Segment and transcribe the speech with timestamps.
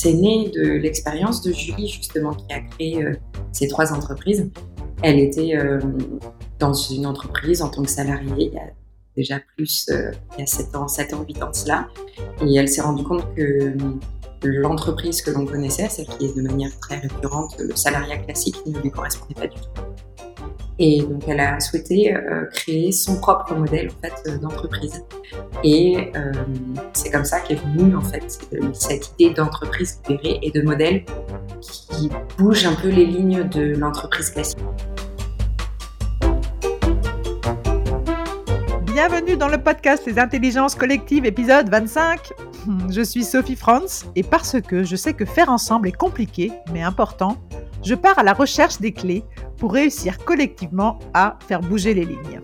[0.00, 3.04] c'est né de l'expérience de Julie, justement, qui a créé
[3.52, 4.50] ces trois entreprises.
[5.02, 5.52] Elle était
[6.58, 8.70] dans une entreprise en tant que salariée il y a
[9.14, 11.88] déjà plus, il y a 7 ans, 7 ans, 8 ans cela.
[12.42, 13.74] Et elle s'est rendue compte que
[14.42, 18.78] l'entreprise que l'on connaissait, celle qui est de manière très récurrente, le salariat classique, ne
[18.78, 19.82] lui correspondait pas du tout.
[20.82, 25.04] Et donc, elle a souhaité euh, créer son propre modèle en fait euh, d'entreprise.
[25.62, 26.32] Et euh,
[26.94, 28.40] c'est comme ça qu'est venue en fait
[28.72, 31.04] cette idée d'entreprise libérée et de modèle
[31.60, 32.08] qui
[32.38, 34.58] bouge un peu les lignes de l'entreprise classique.
[38.84, 42.30] Bienvenue dans le podcast Les intelligences collectives, épisode 25.
[42.88, 46.82] Je suis Sophie Franz et parce que je sais que faire ensemble est compliqué mais
[46.82, 47.36] important,
[47.82, 49.24] je pars à la recherche des clés
[49.56, 52.40] pour réussir collectivement à faire bouger les lignes.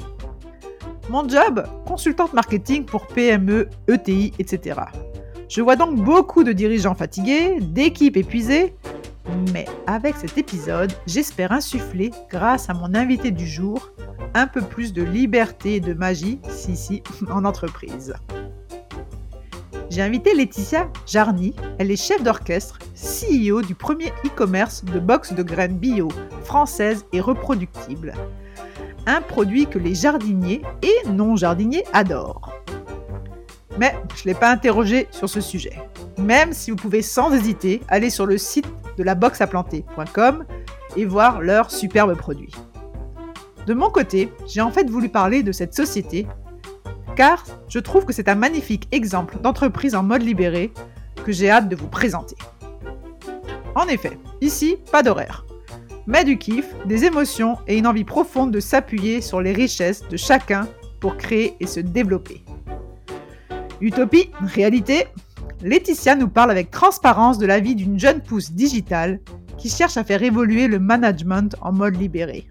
[1.09, 4.80] Mon job, consultante marketing pour PME, ETI, etc.
[5.48, 8.74] Je vois donc beaucoup de dirigeants fatigués, d'équipes épuisées,
[9.52, 13.90] mais avec cet épisode, j'espère insuffler, grâce à mon invité du jour,
[14.34, 18.14] un peu plus de liberté et de magie, si si, en entreprise.
[19.96, 25.42] J'ai invité Laetitia Jarny, elle est chef d'orchestre, CEO du premier e-commerce de box de
[25.42, 26.08] graines bio,
[26.44, 28.12] françaises et reproductibles.
[29.06, 32.52] Un produit que les jardiniers et non-jardiniers adorent.
[33.78, 35.78] Mais je ne l'ai pas interrogé sur ce sujet.
[36.18, 40.44] Même si vous pouvez sans hésiter aller sur le site de la boxaplanter.com
[40.96, 42.52] et voir leurs superbes produits.
[43.66, 46.26] De mon côté, j'ai en fait voulu parler de cette société
[47.16, 50.72] car je trouve que c'est un magnifique exemple d'entreprise en mode libéré
[51.24, 52.36] que j'ai hâte de vous présenter.
[53.74, 55.45] En effet, ici, pas d'horaire,
[56.06, 60.16] mais du kiff, des émotions et une envie profonde de s'appuyer sur les richesses de
[60.16, 60.68] chacun
[61.00, 62.45] pour créer et se développer.
[63.80, 65.06] Utopie, réalité,
[65.62, 69.20] Laetitia nous parle avec transparence de la vie d'une jeune pousse digitale
[69.58, 72.46] qui cherche à faire évoluer le management en mode libéré.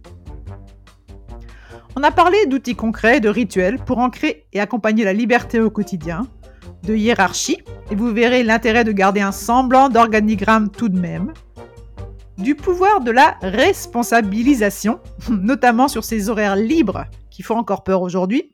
[1.98, 6.28] On a parlé d'outils concrets, de rituels pour ancrer et accompagner la liberté au quotidien,
[6.84, 11.32] de hiérarchie, et vous verrez l'intérêt de garder un semblant d'organigramme tout de même,
[12.38, 18.52] du pouvoir de la responsabilisation, notamment sur ces horaires libres qui font encore peur aujourd'hui,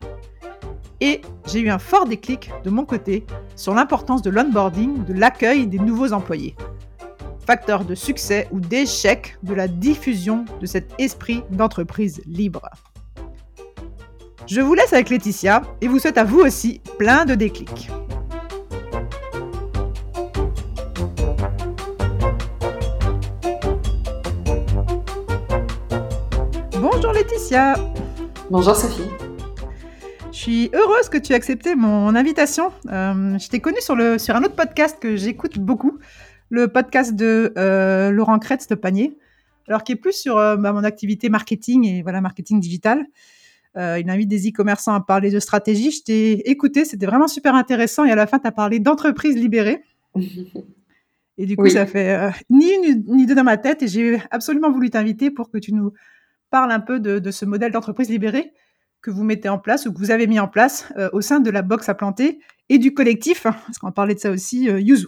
[1.00, 3.26] et j'ai eu un fort déclic de mon côté
[3.56, 6.56] sur l'importance de l'onboarding, de l'accueil des nouveaux employés.
[7.48, 12.70] Facteur de succès ou d'échec de la diffusion de cet esprit d'entreprise libre.
[14.48, 17.90] Je vous laisse avec Laetitia et vous souhaite à vous aussi plein de déclics.
[26.80, 27.76] Bonjour Laetitia.
[28.50, 29.10] Bonjour Sophie.
[30.32, 32.72] Je suis heureuse que tu aies accepté mon invitation.
[32.90, 36.00] Euh, je t'ai connue sur, sur un autre podcast que j'écoute beaucoup,
[36.50, 39.18] le podcast de euh, Laurent Kretz de Panier,
[39.68, 43.06] alors qui est plus sur euh, bah, mon activité marketing et voilà marketing digital.
[43.78, 45.92] Euh, il invite des e-commerçants à parler de stratégie.
[45.92, 48.04] Je t'ai écouté, c'était vraiment super intéressant.
[48.04, 49.84] Et à la fin, tu as parlé d'entreprise libérée.
[51.38, 53.82] Et du coup, ça fait euh, ni une ni deux dans ma tête.
[53.82, 55.94] Et j'ai absolument voulu t'inviter pour que tu nous
[56.50, 58.52] parles un peu de, ce modèle d'entreprise libérée
[59.02, 61.40] que vous mettez en place ou que vous avez mis en place euh, au sein
[61.40, 62.40] de la box à planter
[62.70, 65.08] et du collectif, hein, parce qu'on parlait de ça aussi, Yuzu.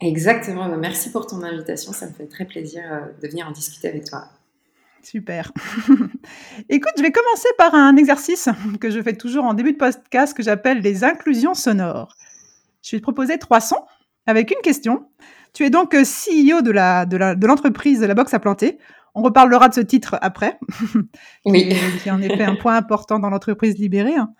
[0.00, 0.68] Exactement.
[0.76, 1.92] Merci pour ton invitation.
[1.92, 2.82] Ça me fait très plaisir
[3.22, 4.28] de venir en discuter avec toi.
[5.02, 5.52] Super.
[6.68, 8.48] Écoute, je vais commencer par un exercice
[8.80, 12.16] que je fais toujours en début de podcast que j'appelle les inclusions sonores.
[12.82, 13.84] Je vais te proposer trois sons
[14.26, 15.06] avec une question.
[15.52, 18.78] Tu es donc CEO de la de l'entreprise de, la box à planter.
[19.14, 20.58] On reparlera de ce titre après.
[21.44, 21.68] Oui.
[22.02, 24.16] qui, est en effet un point important dans l'entreprise libérée.
[24.16, 24.32] Hein.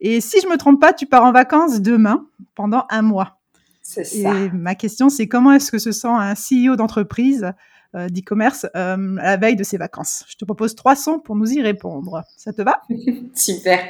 [0.00, 3.40] Et si je me trompe pas, tu pars en vacances demain pendant un mois.
[3.82, 4.34] C'est ça.
[4.34, 7.52] Et ma question, c'est comment est-ce que se sent un CEO d'entreprise
[7.94, 10.24] d'e-commerce euh, à la veille de ses vacances.
[10.28, 12.22] Je te propose trois sons pour nous y répondre.
[12.36, 12.82] Ça te va?
[13.34, 13.80] Super.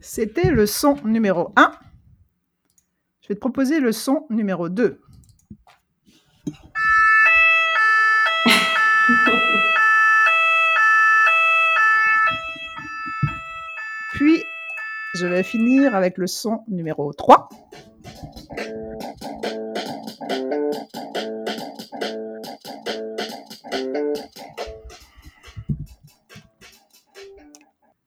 [0.00, 1.72] C'était le son numéro 1.
[3.22, 5.00] Je vais te proposer le son numéro 2.
[15.16, 17.48] Je vais finir avec le son numéro 3.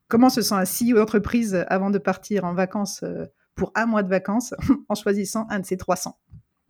[0.08, 4.02] Comment se sent un CEO d'entreprise avant de partir en vacances euh, pour un mois
[4.02, 4.54] de vacances
[4.88, 6.14] en choisissant un de ces trois sons?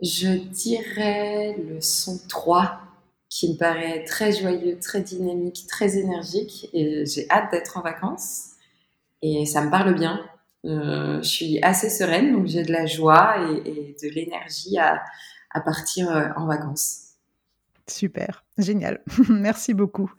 [0.03, 2.81] Je dirais le son 3
[3.29, 6.69] qui me paraît très joyeux, très dynamique, très énergique.
[6.73, 8.50] Et j'ai hâte d'être en vacances.
[9.23, 10.21] Et ça me parle bien.
[10.67, 15.01] Euh, je suis assez sereine, donc j'ai de la joie et, de l'énergie à,
[15.65, 17.07] partir euh, en vacances.
[17.87, 19.03] Super, génial.
[19.29, 20.13] Merci beaucoup.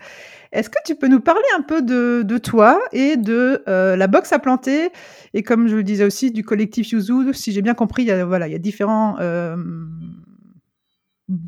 [0.51, 4.33] Est-ce que tu peux nous parler un peu de, toi et de euh, la boxe
[4.33, 4.91] à planter?
[5.33, 8.11] Et comme je le disais aussi du collectif Yuzu, si j'ai bien compris, il y
[8.11, 9.17] a, voilà, il y a différents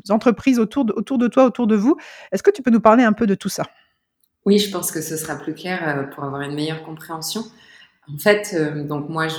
[0.08, 1.96] entreprises autour de, autour de toi, autour de vous.
[2.32, 3.64] Est-ce que tu peux nous parler un peu de tout ça?
[4.46, 7.44] Oui, je pense que ce sera plus clair euh, pour avoir une meilleure compréhension.
[8.12, 9.36] En fait, euh, donc moi, je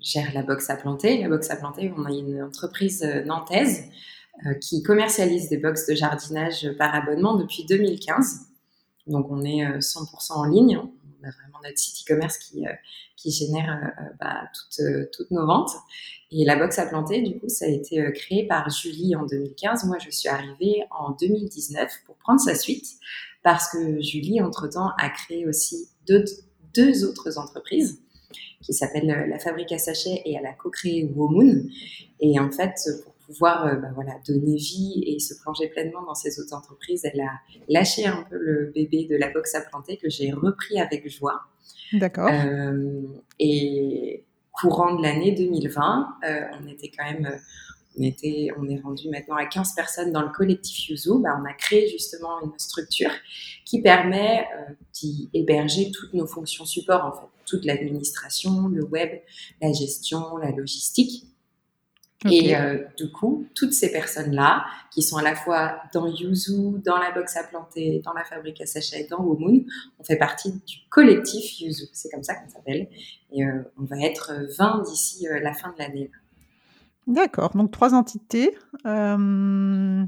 [0.00, 1.20] gère la box à planter.
[1.20, 3.84] La box à planter, on a une entreprise euh, nantaise
[4.60, 8.40] qui commercialise des box de jardinage par abonnement depuis 2015.
[9.06, 10.76] Donc on est 100% en ligne.
[10.76, 12.64] On a vraiment notre site e-commerce qui,
[13.16, 15.70] qui génère bah, toutes, toutes nos ventes.
[16.32, 19.84] Et la box à planter, du coup, ça a été créé par Julie en 2015.
[19.84, 22.88] Moi, je suis arrivée en 2019 pour prendre sa suite
[23.44, 26.24] parce que Julie, entre-temps, a créé aussi deux,
[26.74, 28.00] deux autres entreprises
[28.60, 31.66] qui s'appellent euh, La Fabrique à Sachets et elle a co-créé Womoon.
[32.18, 32.74] Et en fait,
[33.04, 37.04] pour pouvoir euh, bah, voilà, donner vie et se plonger pleinement dans ces autres entreprises,
[37.04, 37.30] elle a
[37.68, 41.42] lâché un peu le bébé de la box à planter que j'ai repris avec joie.
[41.92, 42.28] D'accord.
[43.38, 44.24] et
[44.54, 47.36] courant de l'année 2020, euh, on était quand même, euh,
[47.96, 51.20] on était, on est rendu maintenant à 15 personnes dans le collectif Yuzu.
[51.20, 53.10] Bah, on a créé justement une structure
[53.64, 59.20] qui permet euh, d'y héberger toutes nos fonctions support en fait, toute l'administration, le web,
[59.62, 61.26] la gestion, la logistique.
[62.30, 66.96] Et euh, du coup, toutes ces personnes-là, qui sont à la fois dans Yuzu, dans
[66.96, 69.66] la box à planter, dans la fabrique à sachets, dans Womoon,
[69.98, 71.84] on fait partie du collectif Yuzu.
[71.92, 72.88] C'est comme ça qu'on s'appelle.
[73.30, 76.10] Et euh, on va être 20 d'ici la fin de l'année.
[77.06, 77.50] D'accord.
[77.54, 78.56] Donc, trois entités.
[78.84, 80.06] On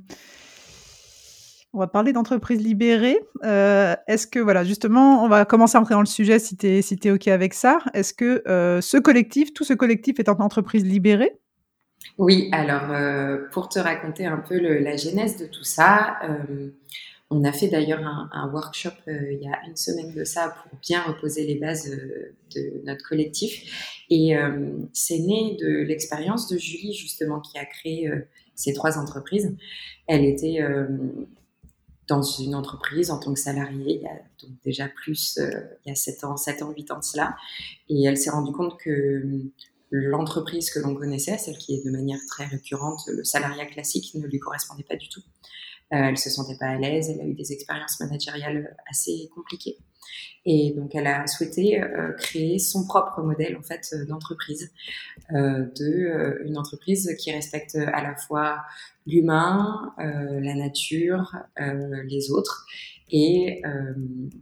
[1.79, 3.19] va parler d'entreprises libérées.
[3.43, 7.11] Est-ce que, voilà, justement, on va commencer à entrer dans le sujet si tu es,
[7.11, 7.79] OK avec ça.
[7.93, 8.43] Est-ce que
[8.81, 11.39] ce collectif, tout ce collectif est en entreprise libérée?
[12.19, 16.71] Oui, alors euh, pour te raconter un peu la genèse de tout ça, euh,
[17.31, 20.79] on a fait d'ailleurs un, workshop euh, il y a une semaine de ça pour
[20.81, 24.05] bien reposer les bases de notre collectif.
[24.11, 24.37] Et
[24.93, 28.09] c'est né de l'expérience de Julie justement qui a créé
[28.55, 29.57] ces trois entreprises.
[30.07, 30.61] Elle était
[32.07, 35.91] dans une entreprise en tant que salariée il y a donc déjà plus, il y
[35.91, 37.37] a 7 ans, 7 ans, 8 ans de cela.
[37.89, 39.25] Et elle s'est rendue compte que
[39.91, 44.27] l'entreprise que l'on connaissait, celle qui est de manière très récurrente, le salariat classique ne
[44.27, 45.23] lui correspondait pas du tout.
[45.93, 49.79] Euh, elle se sentait pas à l'aise, elle a eu des expériences managériales assez compliquées.
[50.45, 54.73] Et donc, elle a souhaité euh, créer son propre modèle en fait d'entreprise,
[55.33, 58.63] euh, de euh, une entreprise qui respecte à la fois
[59.07, 62.67] l'humain, euh, la nature, les autres.
[63.11, 63.63] Et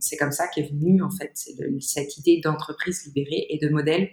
[0.00, 1.32] c'est comme ça qu'est venue en fait
[1.80, 4.08] cette idée d'entreprise libérée et de modèle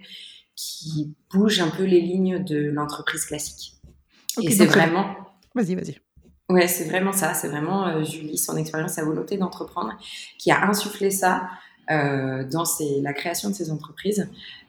[0.54, 3.76] qui bouge un peu les lignes de l'entreprise classique.
[4.42, 5.16] et c'est vraiment.
[5.54, 6.01] Vas-y, vas-y.
[6.52, 7.32] Ouais, c'est vraiment ça.
[7.32, 9.96] C'est vraiment euh, Julie, son expérience, sa volonté d'entreprendre,
[10.38, 11.48] qui a insufflé ça
[11.90, 12.64] euh, dans
[13.00, 14.28] la création de ses entreprises.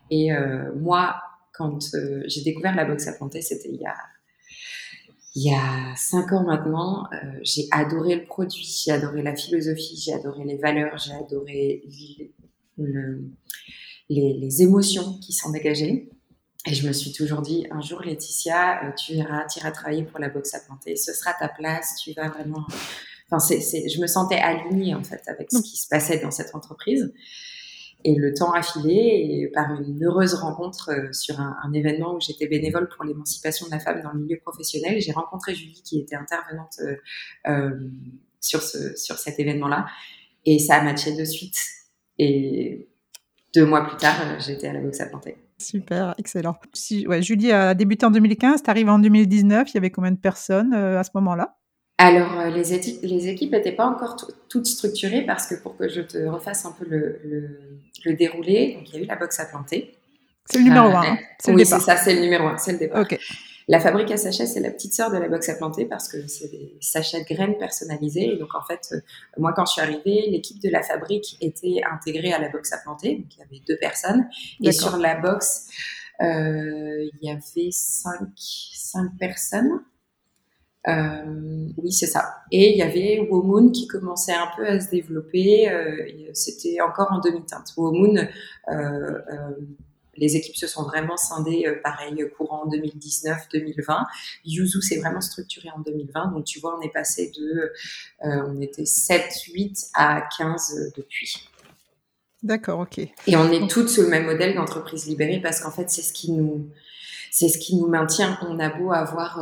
[0.09, 1.17] Et euh, moi,
[1.51, 1.79] quand
[2.25, 3.81] j'ai découvert la boxe à planter, c'était il
[5.35, 7.09] y a cinq ans maintenant,
[7.41, 11.83] j'ai adoré le produit, j'ai adoré la philosophie, j'ai adoré les valeurs, j'ai adoré
[12.77, 13.23] le,
[14.09, 16.09] les, émotions qui sont dégagées.
[16.65, 20.03] Et je me suis toujours dit, un jour, Laetitia, euh, tu iras, tu iras travailler
[20.03, 20.95] pour la boxe à planter.
[20.95, 21.95] Ce sera ta place.
[22.01, 22.65] Tu vas vraiment.
[23.29, 26.55] Enfin, c'est, je me sentais alignée en fait avec ce qui se passait dans cette
[26.55, 27.13] entreprise.
[28.05, 32.19] Et le temps a filé et par une heureuse rencontre euh, sur un, événement où
[32.19, 35.99] j'étais bénévole pour l'émancipation de la femme dans le milieu professionnel, j'ai rencontré Julie qui
[35.99, 36.79] était intervenante
[37.47, 37.79] euh,
[38.41, 39.87] sur, ce, sur cet événement-là.
[40.45, 41.59] Et ça a matché de suite.
[42.19, 42.89] Et
[43.55, 45.37] deux mois plus tard, j'étais à la boxe à planter.
[45.63, 46.55] Super, excellent.
[46.73, 50.11] Si, ouais, Julie a débuté en 2015, tu arrives en 2019, il y avait combien
[50.11, 51.57] de personnes euh, à ce moment-là?
[51.97, 52.63] Alors, euh, les,
[53.03, 54.17] les, équipes n'étaient pas encore
[54.49, 57.19] toutes structurées parce que pour que je te refasse un peu le,
[58.03, 59.95] le, déroulé, donc il y a eu la boxe à planter.
[60.45, 61.01] C'est le numéro 1.
[61.01, 61.17] Hein.
[61.47, 63.05] oui, c'est ça, c'est le numéro 1, c'est le départ.
[63.67, 66.27] La fabrique à sachets, c'est la petite sœur de la box à planter parce que
[66.27, 68.33] c'est des sachets de graines personnalisés.
[68.33, 68.99] Et donc, en fait, euh,
[69.37, 72.77] moi, quand je suis arrivée, l'équipe de la fabrique était intégrée à la box à
[72.77, 73.15] planter.
[73.15, 74.27] Donc, il y avait deux personnes.
[74.61, 75.67] Et sur la box,
[76.21, 79.81] euh, il y avait cinq, cinq personnes.
[80.89, 82.35] Euh, oui, c'est ça.
[82.51, 85.69] Et il y avait Womoon qui commençait un peu à se développer.
[85.69, 87.73] Euh, C'était encore en demi-teinte.
[87.77, 88.27] Womoon,
[90.15, 94.05] les équipes se sont vraiment scindées, euh, pareil, courant 2019-2020.
[94.45, 96.31] Yuzu s'est vraiment structuré en 2020.
[96.33, 97.71] Donc, tu vois, on est passé de,
[98.25, 101.49] euh, on était 7, 8 à 15 depuis.
[102.41, 102.99] D'accord, ok.
[102.99, 106.11] Et on est toutes sous le même modèle d'entreprise libérée parce qu'en fait, c'est ce
[106.11, 106.69] qui nous,
[107.31, 108.37] c'est ce qui nous maintient.
[108.41, 109.39] On a beau avoir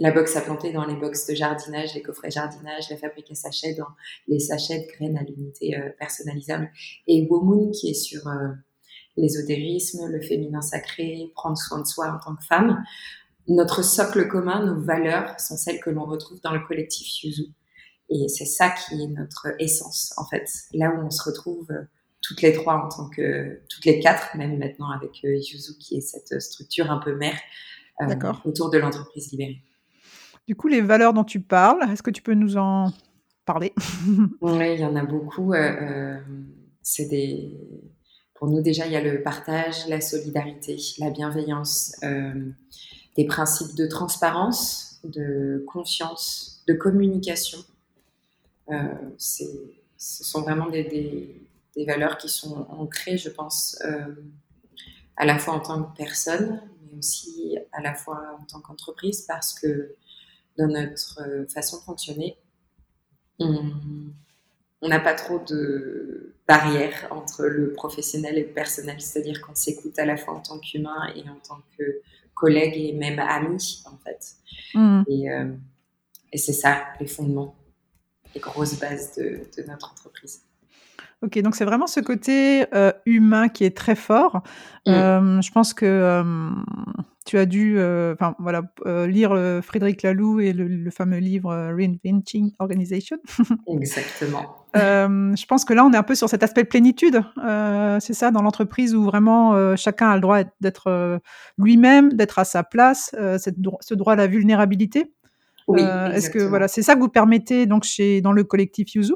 [0.00, 3.34] la box à planter dans les box de jardinage, les coffrets jardinage, la fabrique à
[3.34, 3.88] sachets dans
[4.26, 6.70] les sachets de graines à l'unité euh, personnalisable.
[7.06, 8.48] Et Womoon qui est sur euh,
[9.20, 12.82] l'ésotérisme, le féminin sacré, prendre soin de soi en tant que femme.
[13.48, 17.46] Notre socle commun, nos valeurs sont celles que l'on retrouve dans le collectif Yuzu.
[18.08, 20.48] Et c'est ça qui est notre essence, en fait.
[20.72, 21.82] Là où on se retrouve euh,
[22.20, 26.00] toutes les trois en tant que, toutes les quatre, même maintenant avec Yuzu qui est
[26.00, 27.38] cette structure un peu mère
[28.44, 29.62] autour de l'entreprise libérée.
[30.46, 32.92] Du coup, les valeurs dont tu parles, est-ce que tu peux nous en
[33.44, 33.72] parler?
[34.40, 35.52] Oui, il y en a beaucoup.
[35.52, 36.20] Euh, euh,
[36.82, 37.52] c'est des...
[38.40, 42.50] Pour nous, déjà, il y a le partage, la solidarité, la bienveillance, euh,
[43.16, 47.58] des principes de transparence, de confiance, de communication.
[49.16, 49.44] ce
[49.96, 51.46] sont vraiment des,
[51.86, 53.78] valeurs qui sont ancrées, je pense,
[55.16, 59.22] à la fois en tant que personne, mais aussi à la fois en tant qu'entreprise,
[59.22, 59.94] parce que
[60.58, 62.36] dans notre euh, façon de fonctionner,
[63.38, 63.70] on
[64.88, 70.06] n'a pas trop de barrières entre le professionnel et le personnel, c'est-à-dire qu'on s'écoute à
[70.06, 72.00] la fois en tant qu'humain et en tant que
[72.34, 74.34] collègue et même ami, en fait.
[74.74, 75.02] Mm.
[75.08, 75.52] Euh,
[76.32, 77.54] et, c'est ça, les fondements,
[78.34, 80.42] les grosses bases de, notre entreprise.
[81.22, 84.42] Ok, donc c'est vraiment ce côté euh, humain qui est très fort.
[84.86, 85.42] Mm.
[85.42, 86.24] je pense que
[87.30, 91.54] tu as dû euh, enfin voilà, euh, lire euh, Frédéric Laloux et le, fameux livre
[91.54, 93.18] Reinventing Organization.
[93.68, 94.59] Exactement.
[94.74, 97.22] Je pense que là, on est un peu sur cet aspect de plénitude.
[98.00, 101.20] c'est ça, dans l'entreprise où vraiment chacun a le droit d'être
[101.58, 105.12] lui-même, d'être à sa place, ce droit à la vulnérabilité.
[105.68, 109.14] Oui, Est-ce que voilà, c'est ça que vous permettez donc chez dans le collectif Yuzu?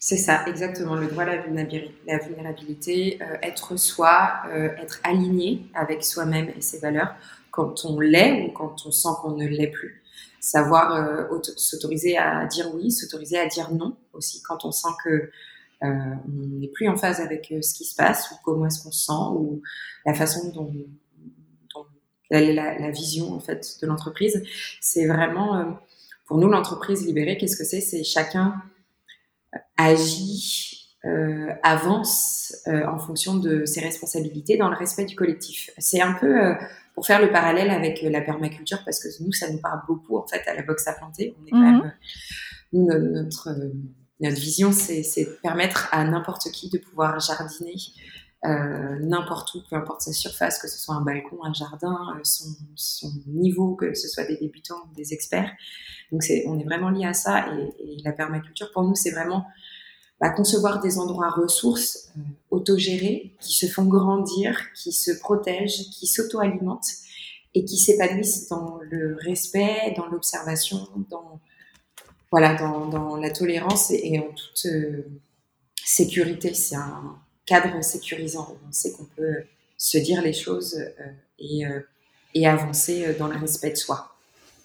[0.00, 0.96] C'est ça, exactement.
[0.96, 4.42] Le droit à la vulnérabilité, être soi,
[4.82, 7.14] être aligné avec soi-même et ses valeurs
[7.50, 10.02] quand on l'est ou quand on sent qu'on ne l'est plus.
[10.44, 15.08] Savoir euh, s'autoriser à dire oui, s'autoriser à dire non aussi quand on sent que
[15.10, 15.28] euh,
[15.82, 18.92] on n'est plus en phase avec euh, ce qui se passe ou comment est-ce qu'on
[18.92, 19.62] se sent ou
[20.04, 20.70] la façon dont,
[21.74, 21.86] dont
[22.30, 22.42] la,
[22.78, 24.42] la, vision en fait de l'entreprise.
[24.82, 25.78] C'est vraiment
[26.26, 27.38] pour nous l'entreprise libérée.
[27.38, 27.80] Qu'est-ce que c'est?
[27.80, 28.62] C'est chacun
[29.78, 35.68] agit euh, avance euh, en fonction de ses responsabilités dans le respect du collectif.
[35.76, 36.54] C'est un peu euh,
[36.94, 40.26] pour faire le parallèle avec la permaculture parce que nous ça nous parle beaucoup en
[40.26, 41.36] fait à la boxe à planter.
[41.40, 41.82] On est quand mhm.
[41.82, 41.92] même
[42.72, 43.50] nous, notre
[44.20, 47.74] notre vision c'est de permettre à n'importe qui de pouvoir jardiner
[49.00, 53.10] n'importe où, peu importe sa surface, que ce soit un balcon, un jardin, son, son,
[53.26, 55.50] niveau, que ce soit des débutants ou des experts.
[56.12, 59.12] Donc c'est, on est vraiment lié à ça et, et la permaculture pour nous c'est
[59.12, 59.46] vraiment
[60.24, 66.06] à concevoir des endroits ressources euh, autogérés qui se font grandir, qui se protègent, qui
[66.06, 66.94] s'auto-alimentent
[67.52, 71.40] et qui s'épanouissent dans le respect, dans l'observation, dans
[72.30, 75.04] voilà, dans, la tolérance et, en toute euh,
[75.84, 76.54] sécurité.
[76.54, 78.56] C'est un cadre sécurisant.
[78.66, 79.44] On sait qu'on peut
[79.76, 81.64] se dire les choses euh, et,
[82.32, 84.16] et, avancer dans le respect de soi.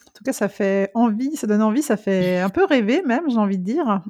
[0.08, 3.30] En tout cas, ça fait envie, ça donne envie, ça fait un peu rêver même,
[3.30, 4.02] j'ai envie de dire.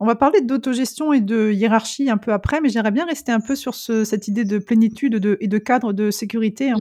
[0.00, 3.40] On va parler d'autogestion et de hiérarchie un peu après, mais j'aimerais bien rester un
[3.40, 6.78] peu sur cette idée de plénitude et de cadre de sécurité, hein.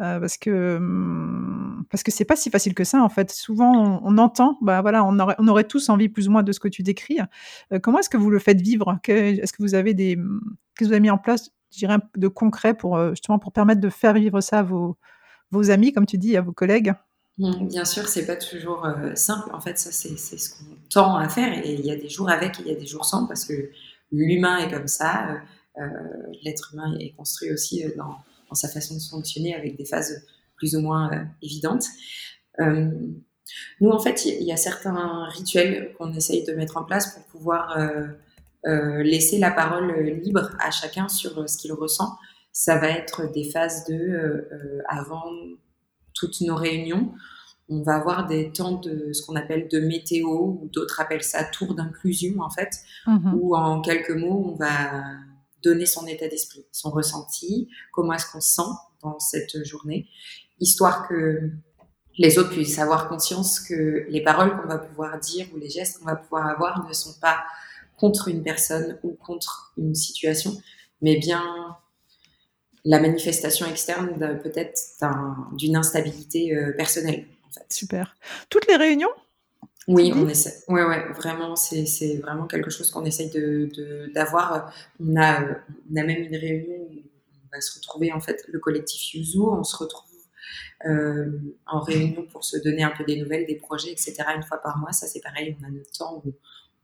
[0.00, 3.30] euh, parce que hum, parce que c'est pas si facile que ça en fait.
[3.30, 6.68] Souvent, on, entend, bah voilà, on aurait, tous envie plus ou moins de ce que
[6.68, 7.18] tu décris.
[7.72, 8.98] Euh, comment est-ce que vous le faites vivre?
[9.06, 11.50] Est-ce que vous avez des, qu'est-ce que vous avez mis en place,
[12.16, 16.06] de concret pour euh, justement pour permettre de faire vivre ça à vos amis, comme
[16.06, 16.94] tu dis, à vos collègues?
[17.36, 19.50] Bien sûr, c'est pas toujours euh, simple.
[19.52, 21.52] En fait, ça, c'est ce qu'on tend à faire.
[21.66, 23.70] Et il y a des jours avec il y a des jours sans parce que
[24.12, 25.30] l'humain est comme ça.
[25.30, 28.16] Euh, euh, l'être humain est construit aussi dans,
[28.52, 30.24] sa façon de fonctionner avec des phases
[30.56, 31.10] plus ou moins
[31.42, 31.86] évidentes.
[32.60, 37.24] nous, en fait, il y, a certains rituels qu'on essaye de mettre en place pour
[37.24, 37.76] pouvoir
[38.64, 42.16] laisser la parole libre à chacun sur ce qu'il ressent.
[42.52, 44.48] Ça va être des phases de
[44.88, 45.24] avant
[46.14, 47.12] toutes nos réunions,
[47.68, 51.44] on va avoir des temps de ce qu'on appelle de météo, ou d'autres appellent ça
[51.44, 52.70] tour d'inclusion en fait,
[53.06, 53.34] mhm.
[53.34, 55.02] où en quelques mots, on va
[55.62, 58.70] donner son état d'esprit, son ressenti, comment est-ce qu'on se sent
[59.02, 60.08] dans cette journée,
[60.60, 61.50] histoire que
[62.16, 65.98] les autres puissent avoir conscience que les paroles qu'on va pouvoir dire ou les gestes
[65.98, 67.44] qu'on va pouvoir avoir ne sont pas
[67.96, 70.52] contre une personne ou contre une situation,
[71.00, 71.42] mais bien
[72.84, 74.78] la manifestation externe peut-être
[75.56, 77.26] d'une instabilité personnelle.
[77.48, 77.64] En fait.
[77.68, 78.16] Super.
[78.50, 79.08] Toutes les réunions
[79.86, 80.62] oui, on essaie.
[80.68, 84.72] Ouais, ouais, vraiment, c'est vraiment quelque chose qu'on essaye de d'avoir.
[84.98, 87.02] On a, on a même une réunion où
[87.44, 89.40] on va se retrouver en fait le collectif Yuzu.
[89.40, 90.10] On se retrouve
[90.86, 94.16] euh, en réunion pour se donner un peu des nouvelles, des projets, etc.
[94.34, 95.56] Une fois par mois, ça c'est pareil.
[95.60, 96.32] On a notre temps où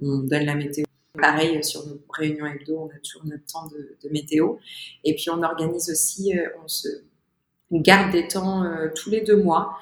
[0.03, 0.85] on donne la météo.
[1.19, 4.57] Pareil sur nos réunions hebdo, on a toujours notre temps de, météo.
[5.05, 6.89] Et puis on organise aussi, euh, on se
[7.73, 9.77] garde des temps euh, tous les deux mois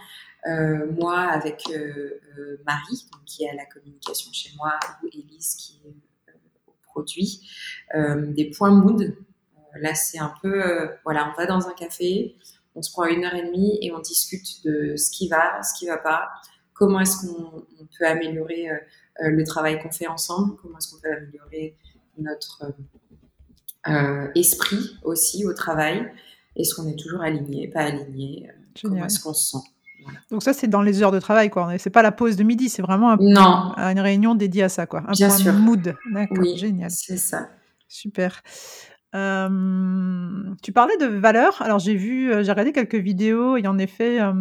[0.47, 5.57] euh, moi avec euh, euh, Marie, qui est à la communication chez moi, ou Elise
[5.57, 6.33] qui est
[6.67, 7.49] au produit,
[7.95, 9.17] des points mood.
[9.77, 12.37] là, c'est un peu, voilà, on va dans un café,
[12.75, 15.79] on se prend une heure et demie et on discute de ce qui va, ce
[15.79, 16.31] qui va pas,
[16.73, 17.67] comment est-ce qu'on
[17.99, 18.69] peut améliorer
[19.21, 21.77] le travail qu'on fait ensemble, comment est-ce qu'on peut améliorer
[22.19, 22.75] notre
[24.35, 26.11] esprit aussi au travail,
[26.57, 28.51] est-ce qu'on est toujours aligné, pas aligné,
[28.83, 29.65] comment est-ce qu'on se sent.
[30.31, 31.77] Donc ça, c'est dans les heures de travail, quoi.
[31.79, 33.75] C'est pas la pause de midi, c'est vraiment non.
[33.77, 35.03] une réunion dédiée à ça, quoi.
[35.07, 35.53] Un Bien point sûr.
[35.53, 35.95] mood.
[36.13, 36.91] D'accord, oui, génial.
[36.91, 37.51] C'est ça.
[37.89, 38.43] Super.
[39.15, 41.63] Euh, tu parlais de valeurs.
[41.63, 44.33] Alors j'ai vu, euh, j'ai regardé quelques vidéos et en effet, euh,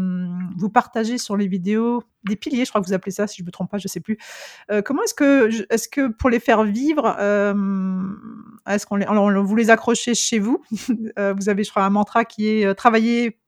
[0.57, 2.65] vous partagez sur les vidéos des piliers.
[2.65, 4.17] Je crois que vous appelez ça, si je me trompe pas, je sais plus.
[4.83, 7.07] comment est-ce que, est-ce que pour les faire vivre,
[8.67, 10.61] est-ce qu'on les, alors, vous les accrochez chez vous?
[11.17, 13.39] Vous avez, je crois, un mantra qui est travailler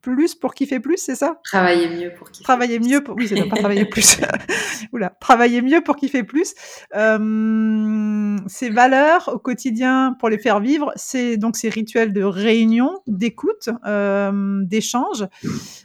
[0.00, 1.40] plus pour kiffer plus, c'est ça?
[1.44, 2.88] Travailler mieux pour kiffer Travailler plus.
[2.88, 3.16] mieux pour...
[3.16, 4.18] Oui, c'est pas travailler plus.
[4.92, 6.54] Oula, travailler mieux pour kiffer plus.
[6.94, 13.00] Euh, ces valeurs au quotidien pour les faire vivre, c'est donc ces rituels de réunion,
[13.06, 15.26] d'écoute, euh, d'échange.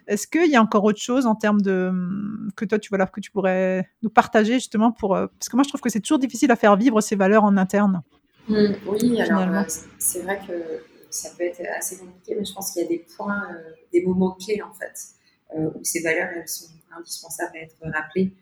[0.08, 1.92] Est-ce qu'il y a encore autre chose en termes de
[2.56, 5.64] que toi tu vois que tu pourrais nous partager justement pour euh, parce que moi
[5.64, 8.02] je trouve que c'est toujours difficile à faire vivre ces valeurs en interne.
[8.48, 9.64] Mmh, oui, alors euh,
[9.98, 10.54] c'est vrai que
[11.10, 14.06] ça peut être assez compliqué, mais je pense qu'il y a des points, euh, des
[14.06, 14.96] moments clés en fait,
[15.56, 18.34] euh, où ces valeurs elles sont indispensables à être rappelées.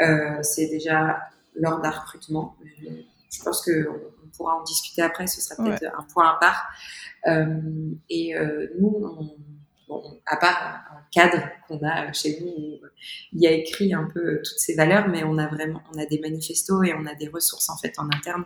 [0.00, 1.20] Euh, c'est déjà
[1.54, 2.56] lors d'un recrutement.
[2.82, 6.70] Je pense qu'on pourra en discuter après, ce sera peut-être un point à part.
[8.08, 8.34] et
[8.78, 9.36] nous, on,
[9.88, 12.78] bon, à part un cadre qu'on a chez nous où
[13.32, 16.06] il y a écrit un peu toutes ces valeurs, mais on a vraiment, on a
[16.06, 18.44] des manifestos et on a des ressources en fait en interne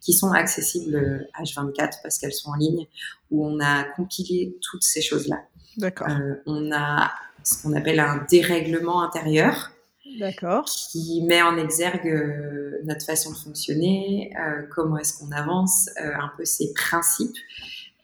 [0.00, 2.86] qui sont accessibles H24 parce qu'elles sont en ligne,
[3.30, 5.46] où on a compilé toutes ces choses-là.
[5.76, 6.08] D'accord.
[6.08, 7.10] Euh, on a
[7.42, 9.70] ce qu'on appelle un dérèglement intérieur.
[10.18, 10.64] D'accord.
[10.64, 16.12] Qui met en exergue euh, notre façon de fonctionner, euh, comment est-ce qu'on avance, euh,
[16.14, 17.36] un peu ces principes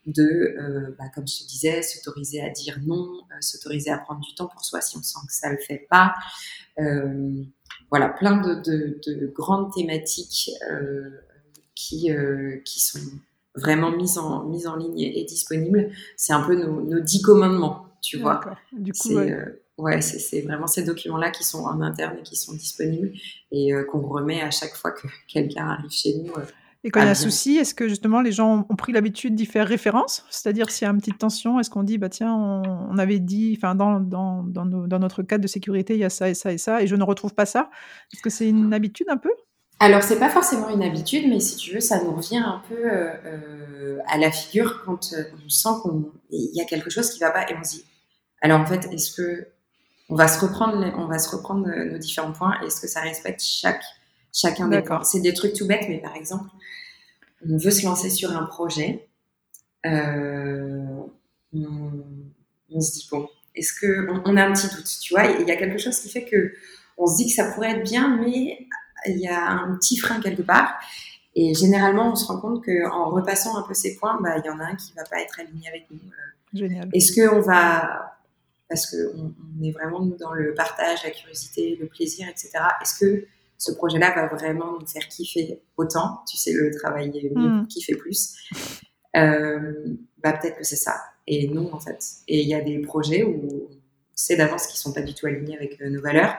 [0.07, 4.47] de, bah, comme je te disais, s'autoriser à dire non, s'autoriser à prendre du temps
[4.47, 6.15] pour soi si on sent que ça le fait pas.
[7.91, 10.53] Voilà, plein de, de, de grandes thématiques
[11.75, 12.09] qui,
[12.65, 13.01] qui sont
[13.57, 15.91] vraiment mises en, mises en ligne et, et disponibles.
[16.17, 18.41] C'est un peu nos, nos, dix commandements, tu vois.
[18.73, 22.37] Du coup, ouais, euh, ouais c'est vraiment ces documents-là qui sont en interne et qui
[22.37, 23.13] sont disponibles
[23.53, 26.33] et qu'on remet à chaque fois que quelqu'un arrive chez nous
[26.87, 29.35] et quand il y a un souci, est-ce que justement les gens ont pris l'habitude
[29.35, 30.25] d'y faire référence?
[30.31, 33.19] C'est-à-dire s'il y a une petite tension, est-ce qu'on dit, bah tiens, on, on avait
[33.19, 36.31] dit, enfin dans, dans, dans, nos, dans, notre cadre de sécurité, il y a ça
[36.31, 37.71] et ça et ça, et je ne retrouve pas ça?
[38.13, 39.33] Est-ce que c'est une habitude un peu?
[39.79, 42.79] Alors, c'est pas forcément une habitude, mais si tu veux, ça nous revient un peu
[42.83, 47.31] euh, à la figure quand euh, on sent qu'il y a quelque chose qui va
[47.31, 47.85] pas et on se dit,
[48.41, 49.49] alors en fait, est-ce que
[50.09, 53.43] on va se reprendre, on va se reprendre nos différents points, est-ce que ça respecte
[53.43, 53.83] chaque
[54.33, 55.05] chacun des points?
[55.05, 56.49] C'est des trucs tout bêtes, mais par exemple,
[57.47, 59.09] on veut se lancer sur un projet,
[59.85, 60.87] euh,
[61.53, 62.05] on,
[62.71, 65.27] on, se dit bon, est-ce que on, on, a un petit doute, tu vois?
[65.27, 66.55] Il y a quelque chose qui fait que
[66.97, 68.67] on se dit que ça pourrait être bien, mais
[69.07, 70.75] il y a un petit frein quelque part.
[71.35, 74.51] Et généralement, on se rend compte qu'en repassant un peu ces points, bah, il y
[74.51, 75.99] en a un qui va pas être aligné avec nous.
[76.55, 76.89] Génial.
[76.95, 78.19] Est-ce qu'on va,
[78.69, 82.53] parce qu'on on est vraiment dans le partage, la curiosité, le plaisir, etc.
[82.81, 83.27] Est-ce que
[83.59, 87.67] ce projet-là va vraiment nous faire kiffer autant, tu sais, le travailler mieux, mmh.
[87.69, 88.35] kiffer plus,
[89.17, 89.73] euh,
[90.23, 91.01] bah peut-être que c'est ça.
[91.27, 91.99] Et non, en fait.
[92.29, 93.71] Et il y a des projets où on
[94.15, 96.37] sait d'avance qu'ils sont pas du tout alignés avec euh, nos valeurs,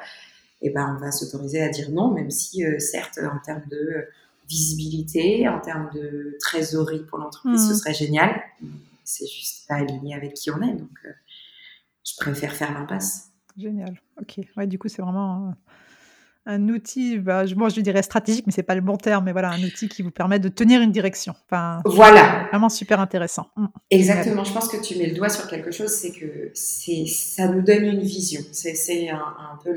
[0.61, 4.05] et ben on va s'autoriser à dire non, même si, euh, certes, en termes de
[4.49, 7.69] visibilité, en termes de trésorerie pour l'entreprise, mmh.
[7.69, 8.41] ce serait génial.
[9.03, 11.11] C'est juste pas aligné avec qui on est, donc euh,
[12.05, 13.31] je préfère faire l'impasse.
[13.57, 13.99] Génial.
[14.21, 14.39] Ok.
[14.55, 15.53] Ouais, du coup, c'est vraiment
[16.47, 19.33] un outil, bah, je, moi je dirais stratégique, mais c'est pas le bon terme, mais
[19.33, 21.35] voilà, un outil qui vous permet de tenir une direction.
[21.45, 22.47] Enfin, voilà.
[22.49, 23.49] Vraiment super intéressant.
[23.57, 23.65] Mmh.
[23.91, 24.43] Exactement.
[24.45, 27.61] Je pense que tu mets le doigt sur quelque chose, c'est que c'est, ça nous
[27.61, 28.41] donne une vision.
[28.53, 29.75] C'est, c'est un, un peu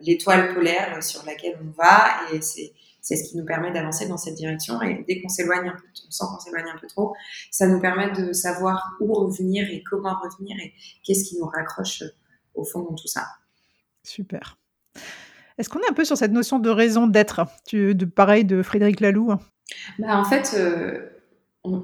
[0.00, 4.16] l'étoile polaire sur laquelle on va et c'est, c'est ce qui nous permet d'avancer dans
[4.16, 4.80] cette direction.
[4.80, 7.14] Et dès qu'on s'éloigne un peu, on sent qu'on s'éloigne un peu trop,
[7.50, 12.04] ça nous permet de savoir où revenir et comment revenir et qu'est-ce qui nous raccroche
[12.54, 13.26] au fond dans tout ça.
[14.04, 14.56] Super.
[15.58, 19.00] Est-ce qu'on est un peu sur cette notion de raison d'être, de pareil de Frédéric
[19.00, 19.32] Laloux
[19.98, 21.08] bah, En fait, euh,
[21.64, 21.80] on,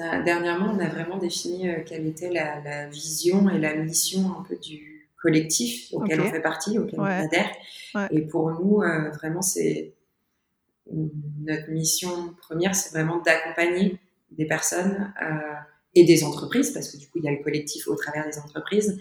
[0.00, 4.42] a, dernièrement, on a vraiment défini euh, quelle était la, vision et la mission un
[4.42, 7.50] peu du collectif auquel on fait partie, auquel on adhère.
[8.10, 9.92] Et pour nous, euh, vraiment, c'est
[10.90, 13.98] notre mission première, c'est vraiment d'accompagner
[14.32, 15.12] des personnes
[15.94, 18.38] et des entreprises, parce que du coup, il y a le collectif au travers des
[18.38, 18.98] entreprises,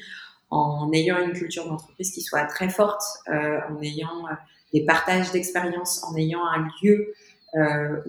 [0.52, 4.34] en ayant une culture d'entreprise qui soit très forte, euh, en ayant euh,
[4.74, 7.14] des partages d'expériences, en ayant un lieu
[7.56, 8.02] euh,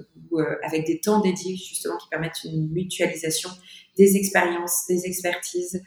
[0.64, 3.50] avec des temps dédiés justement qui permettent une mutualisation
[3.96, 5.82] des expériences, des expertises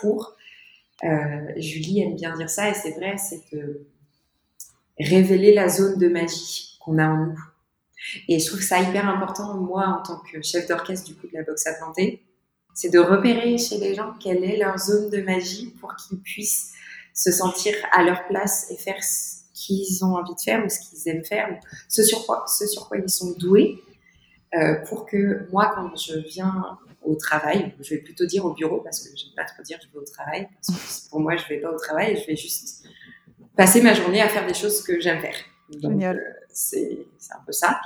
[0.00, 0.36] pour.
[1.56, 3.86] Julie aime bien dire ça et c'est vrai, c'est de
[4.98, 7.40] révéler la zone de magie qu'on a en nous.
[8.28, 11.34] Et je trouve ça hyper important, moi, en tant que chef d'orchestre du coup de
[11.34, 12.22] la boxe à planter,
[12.78, 16.74] c'est de repérer chez les gens quelle est leur zone de magie pour qu'ils puissent
[17.12, 20.78] se sentir à leur place et faire ce qu'ils ont envie de faire ou ce
[20.78, 21.56] qu'ils aiment faire, ou
[21.88, 23.82] ce sur quoi, ce sur quoi ils sont doués,
[24.54, 28.78] euh, pour que moi, quand je viens au travail, je vais plutôt dire au bureau,
[28.78, 31.34] parce que je vais pas trop dire je vais au travail, parce que pour moi,
[31.34, 32.86] je ne vais pas au travail, je vais juste
[33.56, 35.34] passer ma journée à faire des choses que j'aime faire.
[35.70, 36.14] Donc, euh,
[36.48, 37.80] c'est un peu ça.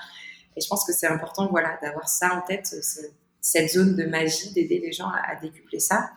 [0.54, 2.74] Et je pense que c'est important voilà, d'avoir ça en tête,
[3.42, 6.10] cette zone de magie, d'aider les gens à, décupler ça.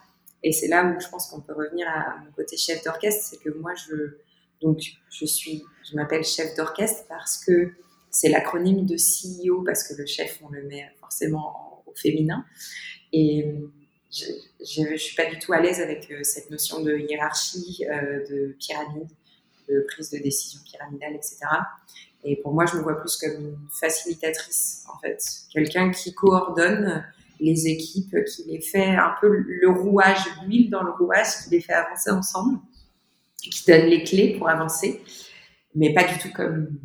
[0.44, 3.38] Et c'est là où je pense qu'on peut revenir à mon côté chef d'orchestre, c'est
[3.44, 4.18] que moi, je,
[4.62, 7.72] donc, je suis, je m'appelle chef d'orchestre parce que
[8.12, 12.46] c'est l'acronyme de CEO, parce que le chef, on le met forcément au féminin.
[13.12, 13.46] Et
[14.12, 18.26] je ne suis pas du tout à l'aise avec euh, cette notion de hiérarchie, euh,
[18.30, 19.10] de pyramide,
[19.68, 21.40] de prise de décision pyramidale, etc.
[22.24, 25.22] Et pour moi, je me vois plus comme une facilitatrice, en fait.
[25.52, 27.06] Quelqu'un qui coordonne
[27.40, 31.62] les équipes, qui les fait un peu le rouage, l'huile dans le rouage, qui les
[31.62, 32.60] fait avancer ensemble,
[33.38, 35.02] qui donne les clés pour avancer,
[35.74, 36.80] mais pas du tout comme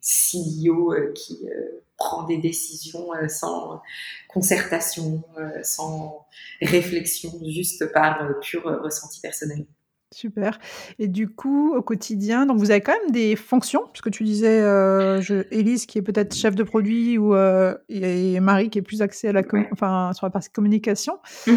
[0.00, 3.82] CEO euh, qui euh, prend des décisions euh, sans
[4.28, 5.22] concertation,
[5.62, 6.26] sans
[6.62, 9.66] réflexion, juste par pur ressenti personnel.
[10.12, 10.58] Super.
[10.98, 14.60] Et du coup, au quotidien, donc vous avez quand même des fonctions, puisque tu disais,
[14.60, 18.82] euh, je, Élise qui est peut-être chef de produit ou euh, et Marie qui est
[18.82, 19.42] plus axée à la
[19.72, 21.18] enfin, sur la partie communication.
[21.46, 21.52] Mmh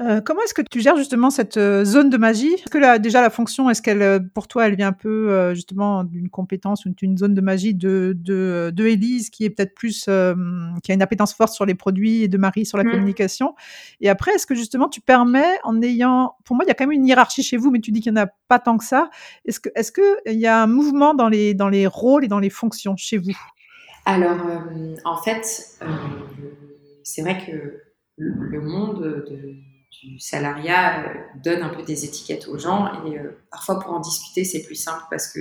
[0.00, 2.52] euh, comment est-ce que tu gères justement cette euh, zone de magie?
[2.54, 5.54] Est-ce que là, déjà la fonction, est-ce qu'elle, euh, pour toi, elle vient un peu
[5.54, 9.74] justement d'une compétence ou d'une zone de magie de, de, de Élise qui est peut-être
[9.74, 10.04] plus,
[10.82, 12.90] qui a une appétence forte sur les produits et de Marie sur la mmh.
[12.90, 13.54] communication?
[14.00, 16.86] Et après, est-ce que justement tu permets en ayant, pour moi, il y a quand
[16.86, 18.84] même une hiérarchie chez vous, mais tu dis qu'il n'y en a pas tant que
[18.84, 19.10] ça.
[19.44, 22.28] Est-ce que, est-ce que il y a un mouvement dans les, dans les rôles et
[22.28, 23.38] dans les fonctions chez vous?
[24.06, 24.38] Alors,
[25.04, 25.78] en fait,
[27.04, 27.80] c'est vrai que
[28.16, 29.54] le monde de
[30.02, 34.00] du salariat euh, donne un peu des étiquettes aux gens et euh, parfois pour en
[34.00, 35.40] discuter c'est plus simple parce que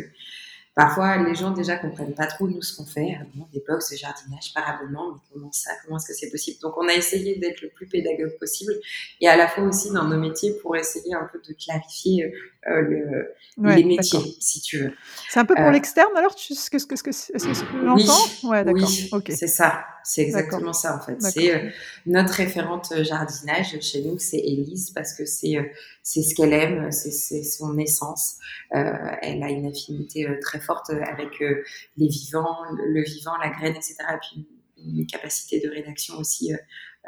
[0.75, 3.19] Parfois, les gens déjà comprennent pas trop nous ce qu'on fait.
[3.35, 6.57] Bon, des box de jardinage par abonnement, mais comment ça Comment est-ce que c'est possible?
[6.61, 8.73] Donc, on a essayé d'être le plus pédagogue possible
[9.21, 12.33] et à la fois aussi dans nos métiers pour essayer un peu de clarifier
[12.67, 14.93] euh, le, les métiers, si tu veux.
[15.29, 16.33] C'est un peu pour l'externe alors?
[16.33, 18.89] Tu, ce que ce que ce que, ce que Ouais, d'accord.
[19.11, 19.85] Oui, c'est ça.
[20.03, 21.21] C'est exactement ça en fait.
[21.21, 21.69] C'est euh,
[22.05, 27.43] notre référente jardinage chez nous, c'est Élise parce que c'est c'est ce qu'elle aime, c'est
[27.43, 28.37] son essence.
[28.71, 31.63] elle a une affinité très forte avec euh,
[31.97, 33.95] les vivants, le, vivant, la graine, etc.
[34.13, 36.57] Et puis une capacité de rédaction aussi euh,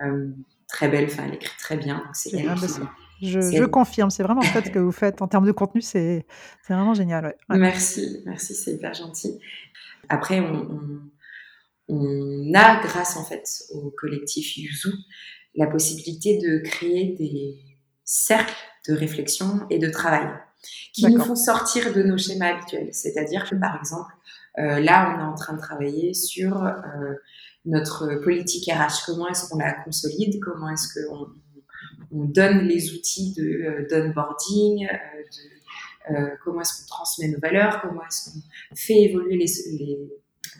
[0.03, 0.29] euh,
[0.67, 1.05] très belle.
[1.05, 2.03] Enfin, elle écrit très bien.
[2.13, 2.31] c'est
[3.21, 6.25] je, confirme, c'est vraiment ce que vous faites en termes de contenu, c'est
[6.67, 7.35] vraiment génial.
[7.49, 9.39] Merci, merci, c'est hyper gentil.
[10.09, 11.01] Après, on, on,
[11.89, 14.91] a, grâce en fait au collectif Yuzu,
[15.55, 17.57] la possibilité de créer des
[18.03, 18.53] cercles
[18.87, 20.27] de réflexion et de travail
[20.93, 22.89] qui nous font sortir de nos schémas habituels.
[22.91, 24.11] C'est-à-dire que, par exemple,
[24.57, 27.13] euh, là, on est en train de travailler sur euh,
[27.65, 29.05] notre politique RH.
[29.05, 30.39] Comment est-ce qu'on la consolide?
[30.39, 31.27] Comment est-ce qu'on
[32.11, 34.87] on donne les outils de euh, d'onboarding
[36.43, 37.81] Comment est-ce qu'on transmet nos valeurs?
[37.81, 39.47] Comment est-ce qu'on fait évoluer les,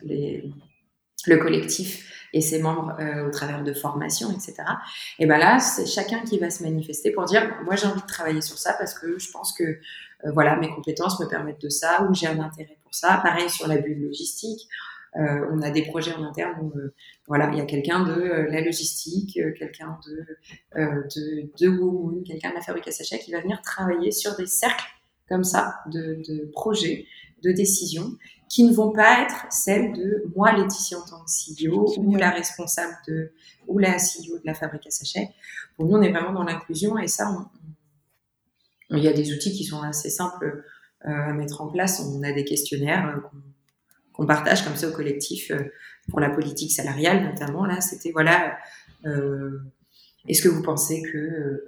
[0.04, 0.52] les,
[1.28, 4.56] le collectif et ses membres au travers de formations, etc.
[5.20, 8.08] Et ben là, c'est chacun qui va se manifester pour dire, moi j'ai envie de
[8.08, 9.80] travailler sur ça parce que je pense que
[10.26, 13.20] euh, voilà, mes compétences me permettent de ça, ou j'ai un intérêt pour ça.
[13.24, 14.68] Pareil sur la bulle logistique.
[15.18, 16.94] Euh, on a des projets en interne où euh,
[17.28, 20.26] voilà, il y a quelqu'un de la logistique, quelqu'un de,
[20.76, 24.90] de, de quelqu'un de la fabrique à sachets qui va venir travailler sur des cercles
[25.30, 27.06] comme ça de, de projets,
[27.44, 28.12] de décisions
[28.50, 32.30] qui ne vont pas être celles de moi, Laetitia, en tant que CEO, ou la
[32.30, 33.32] responsable de,
[33.68, 35.30] ou la CEO de la fabrique à sachets.
[35.76, 37.36] Pour nous, on est vraiment dans l'inclusion et ça,
[38.92, 40.64] il y a des outils qui sont assez simples
[41.06, 42.00] euh, à mettre en place.
[42.00, 43.40] On a des questionnaires euh,
[44.14, 45.64] qu'on partage comme ça au collectif euh,
[46.10, 47.66] pour la politique salariale notamment.
[47.66, 48.58] Là, c'était voilà,
[50.28, 51.68] est-ce que vous pensez que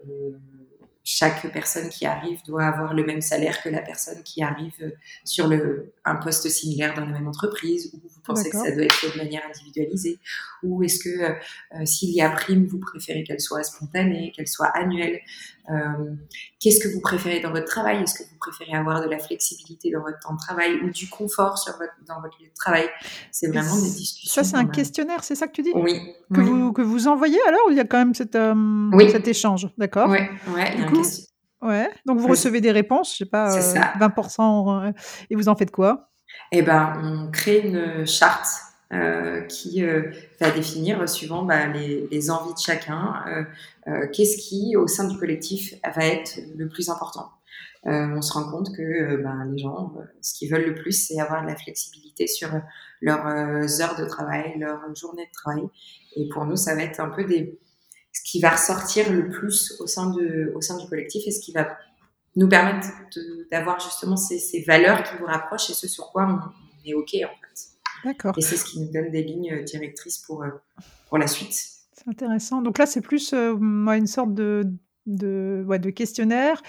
[1.10, 4.94] chaque personne qui arrive doit avoir le même salaire que la personne qui arrive
[5.24, 8.84] sur le, un poste similaire dans la même entreprise Ou vous pensez que ça doit
[8.84, 10.20] être fait de manière individualisée?
[10.64, 11.34] Ou est-ce que euh,
[11.76, 15.20] euh, s'il y a prime, vous préférez qu'elle soit spontanée, qu'elle soit annuelle?
[16.62, 18.02] Qu'est-ce que vous préférez dans votre travail?
[18.02, 21.10] Est-ce que vous préférez avoir de la flexibilité dans votre temps de travail ou du
[21.10, 22.88] confort sur votre, dans votre lieu de travail?
[23.34, 24.44] C'est vraiment des discussions.
[24.44, 25.72] Ça, c'est un questionnaire, c'est ça que tu dis?
[25.76, 26.00] Oui.
[26.34, 28.38] Que, Vous, que vous envoyez alors ou il y a quand même cette,
[29.12, 29.68] cet échange?
[29.78, 30.10] D'accord.
[30.10, 30.20] Oui,
[30.54, 30.74] ouais,
[31.62, 33.50] Ouais, donc vous recevez des réponses, je sais pas,
[34.00, 34.92] 20%, euh,
[35.30, 36.10] et vous en faites quoi?
[36.52, 38.48] Eh ben, on crée une charte
[38.94, 43.24] euh, qui euh, va définir, suivant bah, les, envies de chacun,
[44.14, 47.32] qu'est-ce qui, au sein du collectif, va être le plus important.
[47.86, 51.42] on se rend compte que bah, les gens, ce qu'ils veulent le plus, c'est avoir
[51.42, 52.50] de la flexibilité sur
[53.02, 53.26] leurs
[53.82, 55.64] heures de travail, leur journée de travail.
[56.16, 57.58] Et pour nous, ça va être un peu des,
[58.18, 61.40] ce qui va ressortir le plus au sein, de, au sein du collectif et ce
[61.40, 61.78] qui va
[62.36, 62.88] nous permettre
[63.52, 67.16] d'avoir justement ces, ces, valeurs qui vous rapprochent et ce sur quoi on, est OK
[67.16, 67.68] en fait.
[68.06, 68.34] D'accord.
[68.38, 70.50] Et c'est ce qui nous donne des lignes directrices pour, euh,
[71.10, 71.54] pour la suite.
[71.54, 72.62] C'est intéressant.
[72.62, 74.66] Donc là, c'est plus euh, une sorte de,
[75.06, 76.62] de, ouais, de questionnaire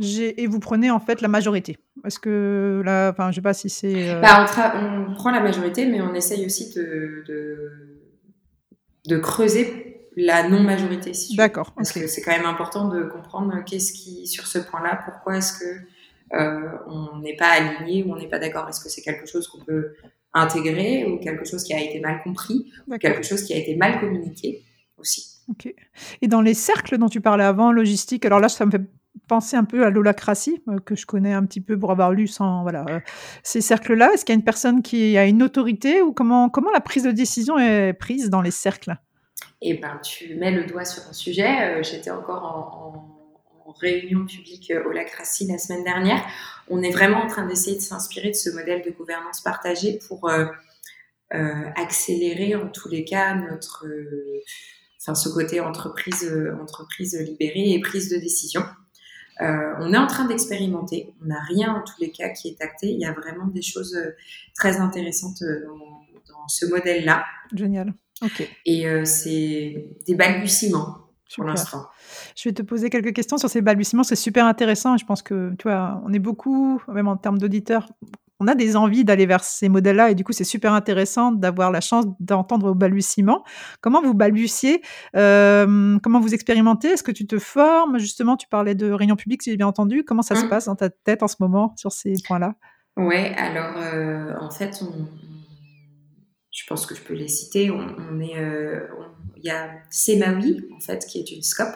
[0.00, 1.78] et vous prenez en fait la majorité.
[2.04, 4.10] Est-ce que là, enfin, je sais pas si c'est.
[4.10, 8.00] Euh bah, on, on, prend la majorité, mais on essaye aussi de, de,
[9.08, 9.85] de creuser
[10.16, 11.12] la non-majorité.
[11.14, 11.72] Si D'accord.
[11.72, 15.58] Parce que c'est quand même important de comprendre qu'est-ce qui, sur ce point-là, pourquoi est-ce
[15.58, 15.80] que
[16.34, 18.68] euh, on n'est pas aligné ou on n'est pas d'accord?
[18.68, 19.94] Est-ce que c'est quelque chose qu'on peut
[20.32, 23.76] intégrer ou quelque chose qui a été mal compris ou quelque chose qui a été
[23.76, 24.64] mal communiqué
[24.96, 25.36] aussi?
[25.48, 25.72] Ok.
[26.22, 28.82] Et dans les cercles dont tu parlais avant, logistique, alors là, ça me fait
[29.28, 32.26] penser un peu à l'holacratie, euh, que je connais un petit peu pour avoir lu
[32.26, 33.00] sans, voilà, euh,
[33.42, 34.12] ces cercles-là.
[34.14, 37.02] Est-ce qu'il y a une personne qui a une autorité ou comment, comment la prise
[37.02, 38.96] de décision est prise dans les cercles?
[39.62, 41.78] Et ben tu mets le doigt sur un sujet.
[41.78, 43.12] Euh, j'étais encore en,
[43.80, 46.24] réunion publique au Lacratie la semaine dernière.
[46.68, 50.30] On est vraiment en train d'essayer de s'inspirer de ce modèle de gouvernance partagée pour
[50.30, 50.46] euh,
[51.34, 53.84] euh, accélérer en tous les cas notre,
[54.98, 58.62] enfin ce côté entreprise, entreprise libérée et prise de décision.
[59.40, 61.12] on est en train d'expérimenter.
[61.22, 62.86] On n'a rien en tous les cas qui est acté.
[62.86, 63.98] Il y a vraiment des choses
[64.54, 67.26] très intéressantes dans, dans ce modèle-là.
[67.52, 67.92] Génial.
[68.64, 70.98] Et euh, c'est des balbutiements
[71.34, 71.86] pour l'instant.
[72.36, 74.04] Je vais te poser quelques questions sur ces balbutiements.
[74.04, 74.96] C'est super intéressant.
[74.96, 77.88] Je pense que, tu vois, on est beaucoup, même en termes d'auditeurs,
[78.38, 81.70] on a des envies d'aller vers ces modèles-là et du coup, c'est super intéressant d'avoir
[81.70, 83.44] la chance d'entendre vos balbutiements.
[83.80, 84.82] Comment vous balbutiez
[85.16, 86.88] euh, Comment vous expérimentez?
[86.88, 87.98] Est-ce que tu te formes?
[87.98, 90.04] Justement, tu parlais de réunion publique, si j'ai bien entendu.
[90.04, 90.48] Comment ça se mmh.
[90.50, 92.54] passe dans ta tête en ce moment sur ces points-là?
[92.98, 95.06] Ouais, alors euh, en fait, on,
[96.56, 97.70] je pense que je peux les citer.
[97.70, 98.80] On, est, euh,
[99.36, 101.68] il y a SEMAWI, en fait, qui est une SCOP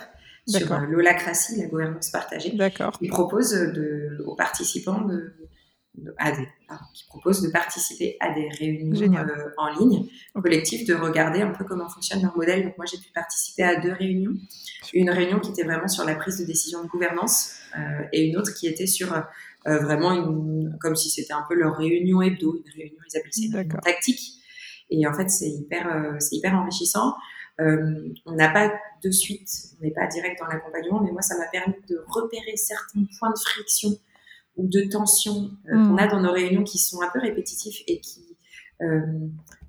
[0.48, 2.56] sur euh, l'holacratie, la gouvernance partagée,
[2.98, 5.34] qui propose de, aux participants de,
[6.94, 11.64] qui propose de participer à des réunions euh, en ligne collectives, de regarder un peu
[11.64, 12.64] comment fonctionne leur modèle.
[12.64, 14.32] Donc moi, j'ai pu participer à deux réunions.
[14.94, 17.56] Une réunion qui était vraiment sur la prise de décision de gouvernance
[18.14, 19.14] et une autre qui était sur
[19.66, 23.60] vraiment une, comme si c'était un peu leur réunion hebdo, une réunion, ils appellent ça
[23.60, 24.39] une tactique
[24.90, 27.14] et en fait, c'est hyper, euh, c'est hyper enrichissant.
[27.60, 28.72] Euh, on n'a pas
[29.02, 29.48] de suite,
[29.80, 33.30] on n'est pas direct dans l'accompagnement, mais moi, ça m'a permis de repérer certains points
[33.30, 33.90] de friction
[34.56, 38.00] ou de tension euh, qu'on a dans nos réunions qui sont un peu répétitifs et
[38.00, 38.26] qui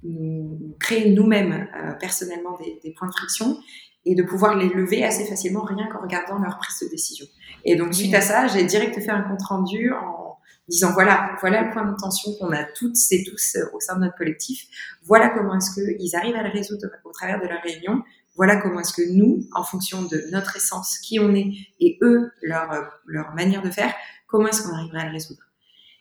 [0.03, 1.67] nous créent nous-mêmes
[1.99, 3.57] personnellement des, des, points de friction
[4.05, 7.25] et de pouvoir les lever assez facilement rien qu'en regardant leur prise de décision.
[7.65, 10.20] Et donc, suite à ça, j'ai direct fait un compte rendu en
[10.67, 13.95] disant voilà, voilà le point de tension qu'on a toutes et tous euh, au sein
[13.95, 14.65] de notre collectif.
[15.04, 18.04] Voilà comment est-ce qu'ils arrivent à le résoudre au travers de leur réunion.
[18.36, 22.32] Voilà comment est-ce que nous, en fonction de notre essence, qui on est, et eux,
[22.41, 23.93] leur, euh, leur manière de faire,
[24.28, 25.41] comment est-ce qu'on arriverait à le résoudre.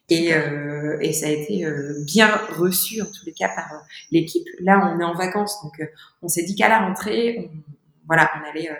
[0.09, 1.64] Et, euh, et, ça a été
[2.05, 3.70] bien reçu en tous les cas par
[4.11, 4.46] l'équipe.
[4.59, 5.81] Là, on est en vacances, donc
[6.20, 7.73] on s'est dit qu'à la rentrée, on,
[8.07, 8.70] voilà, on allait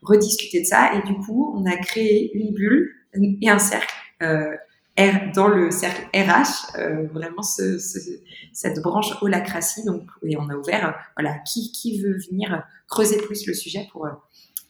[0.00, 0.94] rediscuter de ça.
[0.94, 3.94] Et du coup, on a créé une bulle et un cercle
[5.34, 7.78] dans le cercle RH, euh, vraiment ce,
[8.52, 9.84] cette branche holacratie.
[9.84, 14.08] Donc, et on a ouvert, voilà, qui, qui veut venir creuser plus le sujet pour,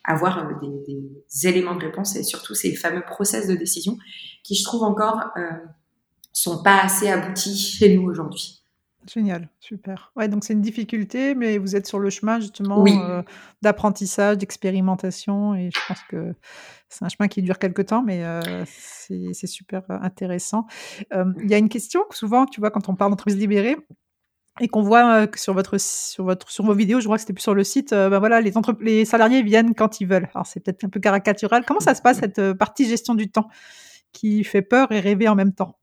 [0.04, 3.98] avoir des, éléments de réponse et surtout ces fameux process de décision
[4.42, 5.30] qui, je trouve encore,
[6.32, 8.59] sont pas assez aboutis chez nous aujourd'hui.
[9.08, 10.12] Génial, super.
[10.14, 13.22] Ouais, donc c'est une difficulté, mais vous êtes sur le chemin justement euh,
[13.62, 16.34] d'apprentissage, d'expérimentation, et je pense que
[16.88, 20.66] c'est un chemin qui dure quelques temps, mais euh, c'est super euh, intéressant.
[21.10, 23.76] Il y a une question que souvent, tu vois, quand on parle d'entreprise libérée,
[24.60, 27.32] et qu'on voit que sur votre sur votre sur vos vidéos, je vois que c'était
[27.32, 30.28] plus sur le site, ben voilà, les, les salariés viennent quand ils veulent.
[30.34, 31.64] Alors c'est peut-être un peu caricatural.
[31.64, 33.48] Comment ça se passe cette partie gestion du temps
[34.12, 35.78] qui fait peur et rêver en même temps?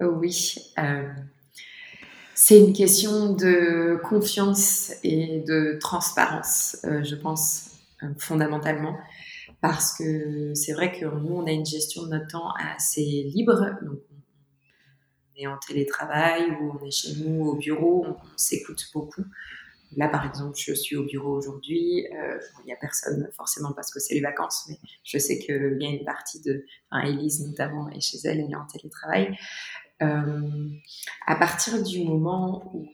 [0.00, 0.54] Oui.
[2.38, 7.70] C'est une question de confiance et de transparence, euh, je pense,
[8.02, 8.94] euh, fondamentalement.
[9.62, 13.78] Parce que c'est vrai que nous, on a une gestion de notre temps assez libre.
[13.80, 19.24] Donc, on est en télétravail ou on est chez nous au bureau, on, s'écoute beaucoup.
[19.96, 22.06] Là, par exemple, je suis au bureau aujourd'hui.
[22.12, 25.78] Euh, il n'y a personne forcément parce que c'est les vacances, mais je sais qu'il
[25.80, 29.34] y a une partie de, enfin, Elise notamment est chez elle, elle est en télétravail.
[30.02, 30.68] Euh,
[31.26, 32.86] à partir du moment où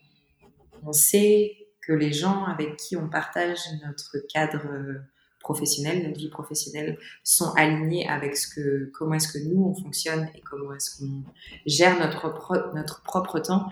[0.83, 5.01] on sait que les gens avec qui on partage notre cadre
[5.39, 10.29] professionnel, notre vie professionnelle, sont alignés avec ce que, comment est-ce que nous on fonctionne
[10.33, 11.23] et comment est-ce qu'on
[11.65, 13.67] gère notre, notre propre temps,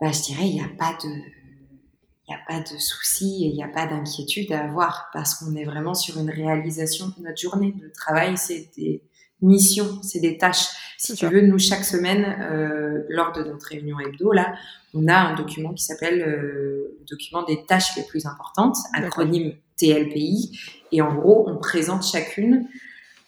[0.00, 3.48] bah, je dirais il n'y a pas de, il n'y a pas de souci et
[3.48, 7.12] il n'y a pas d'inquiétude à avoir parce qu'on est vraiment sur une réalisation.
[7.18, 9.02] Notre journée de travail, c'est des
[9.42, 10.66] missions, c'est des tâches.
[10.98, 14.54] Si tu veux, nous, chaque semaine, euh, lors de notre réunion hebdo, là,
[14.94, 19.52] on a un document qui s'appelle euh, le document des tâches les plus importantes, acronyme
[19.76, 20.58] TLPI.
[20.92, 22.68] Et en gros, on présente chacune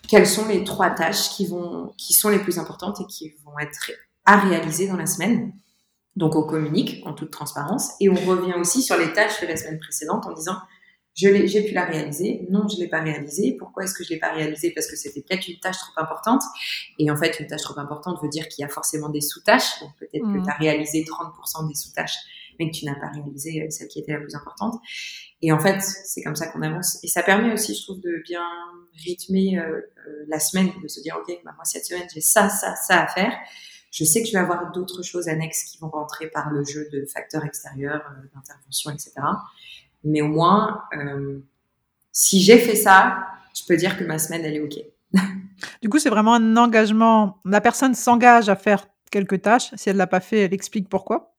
[0.09, 3.59] quelles sont les trois tâches qui, vont, qui sont les plus importantes et qui vont
[3.59, 3.93] être
[4.25, 5.53] à réaliser dans la semaine.
[6.17, 9.57] Donc, on communique en toute transparence et on revient aussi sur les tâches de la
[9.57, 10.57] semaine précédente en disant
[11.15, 12.47] j'ai pu la réaliser.
[12.51, 13.57] Non, je l'ai pas réalisée.
[13.59, 14.71] Pourquoi est-ce que je l'ai pas réalisée?
[14.71, 16.43] Parce que c'était peut-être une tâche trop importante.
[16.99, 19.81] Et en fait, une tâche trop importante veut dire qu'il y a forcément des sous-tâches.
[19.81, 20.45] Donc peut-être que mmh.
[20.45, 22.17] tu as réalisé 30% des sous-tâches,
[22.59, 24.81] mais que tu n'as pas réalisé euh, celle qui était la plus importante.
[25.43, 26.99] Et en fait, c'est comme ça qu'on avance.
[27.03, 28.47] Et ça permet aussi, je trouve, de bien
[29.05, 32.49] rythmer euh, euh, la semaine, de se dire, OK, bah, moi, cette semaine, j'ai ça,
[32.49, 33.37] ça, ça à faire.
[33.91, 36.89] Je sais que je vais avoir d'autres choses annexes qui vont rentrer par le jeu
[36.91, 38.03] de facteurs extérieurs,
[38.35, 39.13] d'intervention, etc.
[40.05, 41.39] Mais au moins, euh,
[42.11, 44.79] si j'ai fait ça, je peux dire que ma semaine, elle est OK.
[45.83, 47.39] du coup, c'est vraiment un engagement.
[47.45, 49.71] La personne s'engage à faire quelques tâches.
[49.77, 51.35] Si elle ne l'a pas fait, elle explique pourquoi.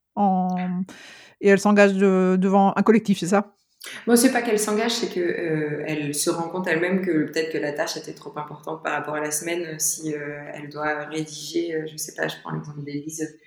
[1.41, 3.56] Et elle s'engage devant un collectif, c'est ça?
[4.08, 7.52] Moi, c'est pas qu'elle s'engage, c'est qu'elle euh, elle se rend compte elle-même que peut-être
[7.52, 9.78] que la tâche était trop importante par rapport à la semaine.
[9.78, 13.38] Si euh, elle doit rédiger, je sais pas, je prends l'exemple d'Élise,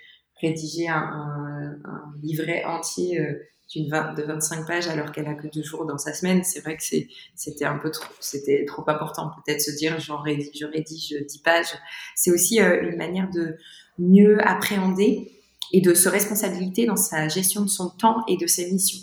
[0.40, 3.20] rédiger un, un, livret entier
[3.70, 6.76] d'une de 25 pages alors qu'elle a que deux jours dans sa semaine, c'est vrai
[6.76, 6.82] que
[7.34, 9.30] c'était un peu trop, c'était trop important.
[9.44, 11.74] Peut-être se dire, j'en rédige, je rédige 10 pages.
[12.14, 13.56] C'est aussi euh, une manière de
[13.98, 15.32] mieux appréhender
[15.72, 19.00] et de se responsabiliser dans sa gestion de son temps et de ses missions.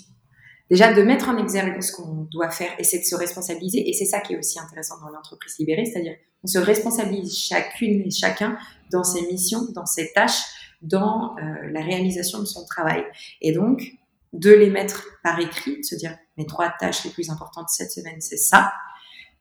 [0.69, 3.89] Déjà, de mettre en exergue ce qu'on doit faire et c'est de se responsabiliser.
[3.89, 8.01] Et c'est ça qui est aussi intéressant dans l'entreprise libérée, c'est-à-dire on se responsabilise chacune
[8.01, 8.57] et chacun
[8.91, 10.41] dans ses missions, dans ses tâches,
[10.83, 13.03] dans euh, la réalisation de son travail.
[13.41, 13.93] Et donc,
[14.33, 17.91] de les mettre par écrit, de se dire mes trois tâches les plus importantes cette
[17.91, 18.73] semaine, c'est ça.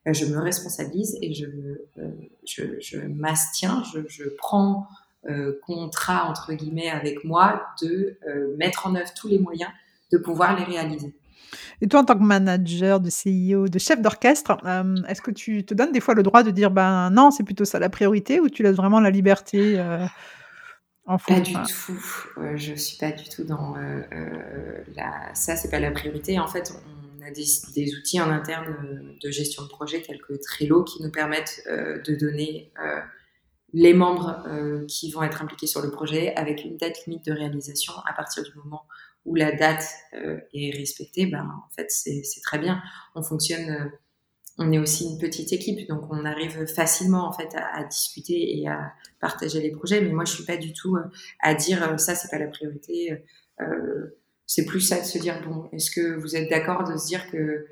[0.06, 2.10] Euh, je me responsabilise et je, euh,
[2.46, 4.86] je, je m'astiens, je, je, prends
[5.64, 8.18] contrat entre guillemets avec moi de
[8.58, 9.70] mettre en œuvre tous les moyens
[10.10, 11.14] de pouvoir les réaliser.
[11.80, 14.56] Et toi, en tant que manager, de CIO, de chef d'orchestre,
[15.08, 17.64] est-ce que tu te donnes des fois le droit de dire ben non, c'est plutôt
[17.64, 19.80] ça la priorité, ou tu laisses vraiment la liberté
[21.04, 22.38] pas du tout.
[22.38, 25.34] Euh, je suis pas du tout dans euh, euh, la.
[25.34, 26.38] Ça, c'est pas la priorité.
[26.38, 30.84] En fait, on a des, outils en interne de gestion de projet tels que Trello
[30.84, 32.72] qui nous permettent de donner
[33.72, 34.44] les membres
[34.88, 38.42] qui vont être impliqués sur le projet avec une date limite de réalisation à partir
[38.42, 38.86] du moment
[39.24, 41.26] où la date est respectée.
[41.26, 42.82] Ben, en fait, c'est très bien.
[43.14, 43.92] On fonctionne
[44.58, 48.68] on est aussi une petite équipe, donc on arrive facilement en fait à, discuter et
[48.68, 50.00] à partager les projets.
[50.00, 51.04] Mais moi, je suis pas du tout euh,
[51.40, 53.24] à dire euh, ça, c'est pas la priorité.
[53.60, 57.06] Euh, c'est plus ça de se dire bon, est-ce que vous êtes d'accord de se
[57.06, 57.66] dire que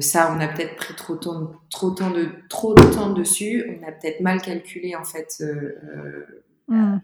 [0.00, 3.64] ça, on a peut-être pris trop de temps, trop de de trop de temps dessus.
[3.68, 5.42] On a peut-être mal calculé en fait
[6.68, 6.98] mmh.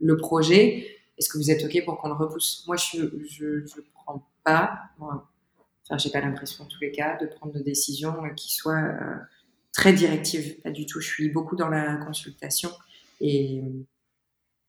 [0.00, 0.86] le projet.
[1.16, 2.64] Est-ce que vous êtes ok pour qu'on le repousse?
[2.66, 4.80] Moi, je je, je prends pas
[5.88, 9.16] enfin, j'ai pas l'impression en tous les cas de prendre des décisions qui soient euh,
[9.72, 10.60] très directives.
[10.62, 11.00] Pas du tout.
[11.00, 12.70] Je suis beaucoup dans la consultation
[13.20, 13.62] et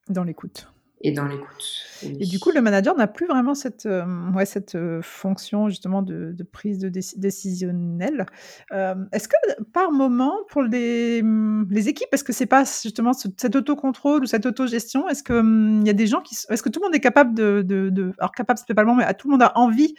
[0.10, 0.68] dans l'écoute.
[1.02, 1.86] et dans l'écoute.
[2.04, 6.02] Et du coup, le manager n'a plus vraiment cette, euh, ouais, cette euh, fonction justement
[6.02, 8.26] de, de prise de décisionnelle.
[8.72, 9.36] Euh, est-ce que
[9.72, 14.26] par moment, pour les, mm, les équipes, est-ce que c'est pas justement cet autocontrôle ou
[14.26, 16.36] cette autogestion Est-ce qu'il il y a des gens qui.
[16.50, 17.62] Est-ce que tout le monde est capable de.
[17.62, 19.96] de, de alors, capable, c'est pas le mais à tout le monde a envie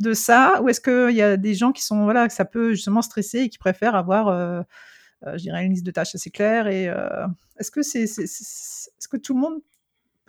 [0.00, 2.04] de ça Ou est-ce qu'il y a des gens qui sont.
[2.04, 4.64] Voilà, que ça peut justement stresser et qui préfèrent avoir.
[5.22, 6.84] je dirais une liste de tâches assez claire et
[7.58, 9.60] est-ce que c'est, est-ce que tout le monde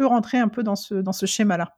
[0.05, 1.75] rentrer un peu dans ce, dans ce schéma-là?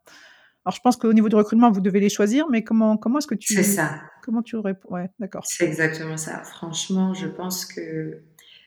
[0.66, 3.28] Alors, je pense qu'au niveau du recrutement, vous devez les choisir, mais comment, comment est-ce
[3.28, 3.54] que tu.
[3.54, 4.02] C'est ça.
[4.22, 5.46] Comment tu réponds Ouais, d'accord.
[5.46, 6.42] C'est exactement ça.
[6.44, 8.22] Franchement, je pense que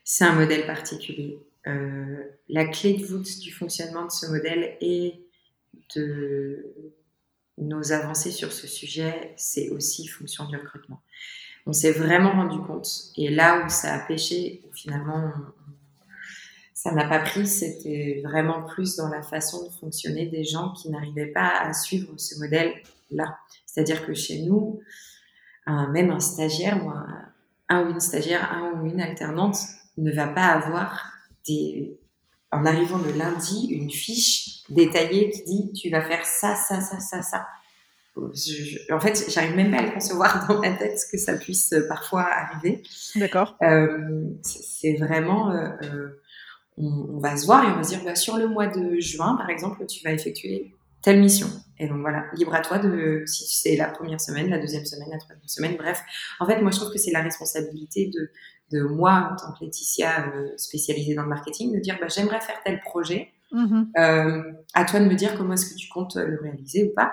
[0.05, 1.39] c'est un modèle particulier.
[1.67, 5.25] Euh, la clé de voûte du fonctionnement de ce modèle et
[5.97, 6.75] de
[7.59, 11.01] nos avancées sur ce sujet, c'est aussi fonction du recrutement.
[11.67, 15.33] On s'est vraiment rendu compte, et là où ça a pêché, où finalement
[16.75, 20.89] ça n'a pas pris, c'était vraiment plus dans la façon de fonctionner des gens qui
[20.91, 23.39] n'arrivaient pas à suivre ce modèle-là.
[23.65, 24.81] C'est-à-dire que chez nous,
[25.67, 29.57] même un stagiaire ou un, ou une stagiaire, un ou une alternante
[29.97, 31.13] ne va pas avoir
[31.45, 31.99] des,
[32.57, 36.99] en arrivant le lundi, une fiche détaillée qui dit tu vas faire ça, ça, ça,
[36.99, 37.47] ça, ça.
[38.17, 42.23] en fait, j'arrive même pas à le concevoir dans ma tête que ça puisse parfois
[42.23, 42.83] arriver.
[43.17, 43.57] D'accord.
[43.63, 46.21] Euh, c'est vraiment euh, euh
[46.79, 49.35] on, va se voir et on va se dire bah, sur le mois de juin,
[49.37, 51.49] par exemple, tu vas effectuer telle mission.
[51.79, 55.09] Et donc voilà, libre à toi de si c'est la première semaine, la deuxième semaine,
[55.11, 56.03] la troisième semaine, bref.
[56.41, 58.31] En fait, moi je trouve que c'est la responsabilité de,
[58.73, 62.41] de moi en tant que Laetitia euh, spécialisée dans le marketing de dire bah, j'aimerais
[62.41, 63.33] faire tel projet.
[63.53, 63.87] Mm-hmm.
[63.99, 67.13] Euh, à toi de me dire comment est-ce que tu comptes le réaliser ou pas.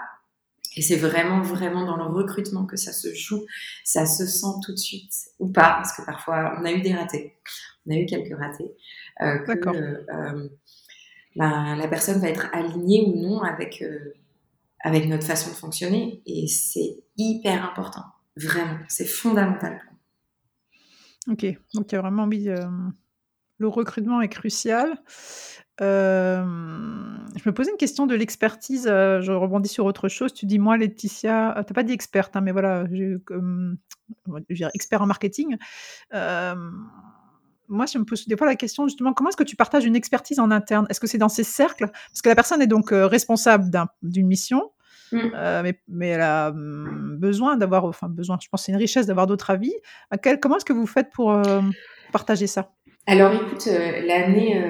[0.75, 3.45] Et c'est vraiment, vraiment dans le recrutement que ça se joue.
[3.83, 6.93] Ça se sent tout de suite ou pas, parce que parfois on a eu des
[6.93, 7.35] ratés.
[7.85, 8.71] On a eu quelques ratés.
[9.21, 10.49] Euh, que euh,
[11.35, 14.13] la, personne va être alignée ou non avec, euh,
[14.79, 16.21] avec notre façon de fonctionner.
[16.25, 18.03] Et c'est hyper important.
[18.35, 18.79] Vraiment.
[18.87, 19.79] C'est fondamental.
[21.27, 21.45] Ok.
[21.73, 22.49] Donc, il y a vraiment envie.
[23.57, 24.97] le recrutement est crucial.
[25.79, 28.85] je me posais une question de l'expertise.
[28.85, 30.33] je rebondis sur autre chose.
[30.33, 33.17] Tu dis, moi, Laetitia, tu n'as pas dit experte, hein, mais voilà, je,
[34.73, 35.57] expert en marketing
[37.73, 39.95] moi, je me pose des fois la question justement, comment est-ce que tu partages une
[39.95, 40.85] expertise en interne?
[40.89, 41.89] Est-ce que c'est dans ces cercles?
[41.89, 43.69] Parce que la personne est donc euh, responsable
[44.01, 44.71] d'une mission,
[45.11, 45.19] mmh.
[45.35, 49.05] euh, mais, elle a mmh, besoin d'avoir, enfin besoin, je pense que c'est une richesse
[49.05, 49.73] d'avoir d'autres avis.
[50.41, 51.61] comment est-ce que vous faites pour euh,
[52.11, 52.71] partager ça?
[53.05, 54.63] Alors écoute, l'année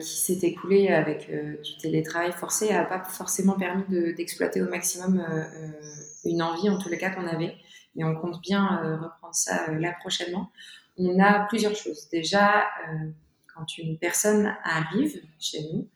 [0.00, 1.30] qui s'est écoulée avec
[1.62, 5.22] du télétravail forcé n'a pas forcément permis d'exploiter au maximum
[6.24, 7.54] une envie, en tous les cas qu'on avait,
[7.98, 10.50] et on compte bien reprendre ça là prochainement
[10.98, 12.08] on a plusieurs choses.
[12.10, 13.10] Déjà, euh,
[13.54, 15.88] quand une personne arrive chez nous,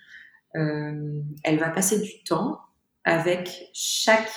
[0.57, 2.61] euh, elle va passer du temps
[3.05, 4.31] avec chaque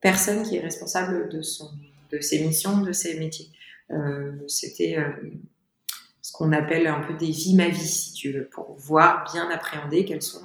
[0.00, 1.70] personne qui est responsable de, son,
[2.10, 3.50] de ses missions, de ses métiers.
[3.90, 4.96] Euh, c'était
[6.20, 9.50] ce qu'on appelle un peu des vies ma vie, si tu veux, pour voir bien
[9.50, 10.40] appréhender quelles sont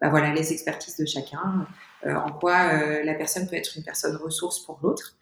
[0.00, 1.66] bah voilà, les expertises de chacun,
[2.04, 5.16] en quoi la personne peut être une personne ressource pour l'autre.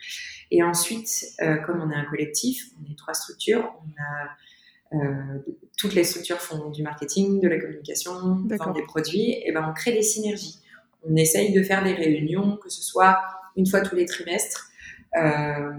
[0.50, 5.38] Et ensuite, euh, comme on est un collectif, on est trois structures, on a, euh,
[5.78, 9.72] toutes les structures font du marketing, de la communication, vendent des produits, et ben on
[9.72, 10.59] crée des synergies.
[11.08, 13.18] On essaye de faire des réunions, que ce soit
[13.56, 14.70] une fois tous les trimestres,
[15.16, 15.72] euh,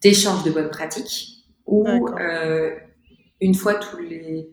[0.00, 2.74] d'échanges de bonnes pratiques, ou euh,
[3.40, 4.50] une fois tous les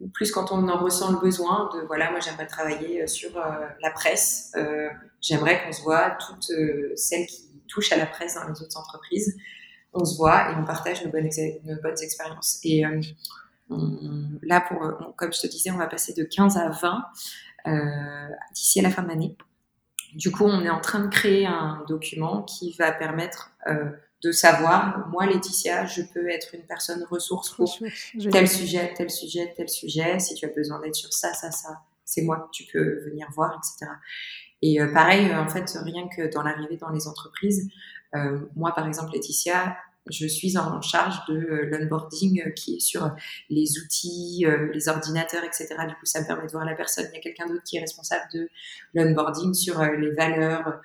[0.00, 3.66] ou plus quand on en ressent le besoin de voilà moi j'aimerais travailler sur euh,
[3.82, 4.88] la presse euh,
[5.20, 6.50] j'aimerais qu'on se voit toutes
[6.96, 9.36] celles qui touche à la presse dans les autres entreprises.
[9.92, 11.28] On se voit et on partage nos bonnes,
[11.64, 12.60] nos bonnes expériences.
[12.64, 13.00] Et euh,
[14.42, 17.00] là, pour, comme je te disais, on va passer de 15 à 20 euh,
[18.52, 19.36] d'ici à la fin de l'année.
[20.14, 23.90] Du coup, on est en train de créer un document qui va permettre euh,
[24.22, 27.78] de savoir, moi, Laetitia, je peux être une personne ressource pour
[28.30, 30.18] tel sujet, tel sujet, tel sujet.
[30.18, 33.28] Si tu as besoin d'aide sur ça, ça, ça, c'est moi que tu peux venir
[33.32, 33.92] voir, etc.
[34.62, 37.70] Et euh, pareil, euh, en fait, rien que dans l'arrivée dans les entreprises,
[38.14, 39.76] euh, moi, par exemple, Laetitia,
[40.08, 43.10] je suis en charge de l'onboarding qui est sur
[43.48, 45.68] les outils, les ordinateurs, etc.
[45.88, 47.06] Du coup, ça me permet de voir la personne.
[47.12, 48.48] Il y a quelqu'un d'autre qui est responsable de
[48.94, 50.80] l'onboarding sur les valeurs,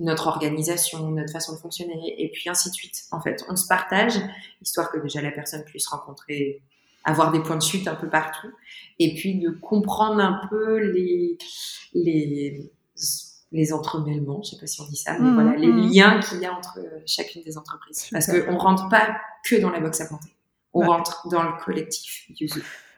[0.00, 3.02] notre organisation, notre façon de fonctionner, et puis ainsi de suite.
[3.12, 4.14] En fait, on se partage,
[4.62, 6.62] histoire que déjà la personne puisse rencontrer
[7.04, 8.50] avoir des points de chute un peu partout,
[8.98, 11.38] et puis de comprendre un peu les,
[11.94, 12.70] les,
[13.52, 15.90] les entremêlements, je sais pas si on dit ça, mais mmh, voilà, les mmh.
[15.90, 18.08] liens qu'il y a entre chacune des entreprises.
[18.12, 20.30] Parce qu'on rentre pas que dans la box à planter,
[20.72, 22.28] on rentre dans le collectif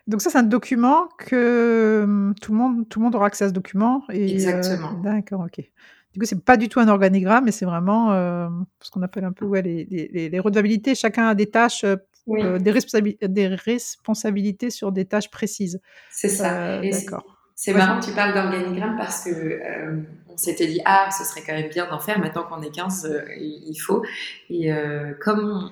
[0.07, 3.44] Donc ça, c'est un document que hum, tout le monde, tout le monde aura accès
[3.44, 4.05] à ce document.
[4.11, 4.92] Et, euh, Exactement.
[5.03, 5.64] D'accord, ok.
[6.12, 8.48] Du coup, c'est pas du tout un organigramme, mais c'est vraiment euh,
[8.82, 10.94] ce qu'on appelle un peu ouais, les, les, les redevabilités.
[10.94, 11.96] Chacun a des tâches, euh,
[12.26, 15.80] Oui, euh, des, responsabi- des responsabilités sur des tâches précises.
[16.11, 16.80] c'est ça.
[16.80, 17.32] Euh, d'accord.
[17.64, 21.44] C'est marrant que tu parles d'organigramme parce que euh, on s'était dit ah ce serait
[21.46, 24.04] quand même bien d'en faire maintenant qu'on est 15 euh, il faut.
[24.50, 25.70] Et euh, comme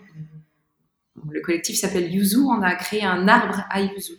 [1.28, 4.12] le collectif s'appelle Yuzu on a créé un arbre à Yuzu.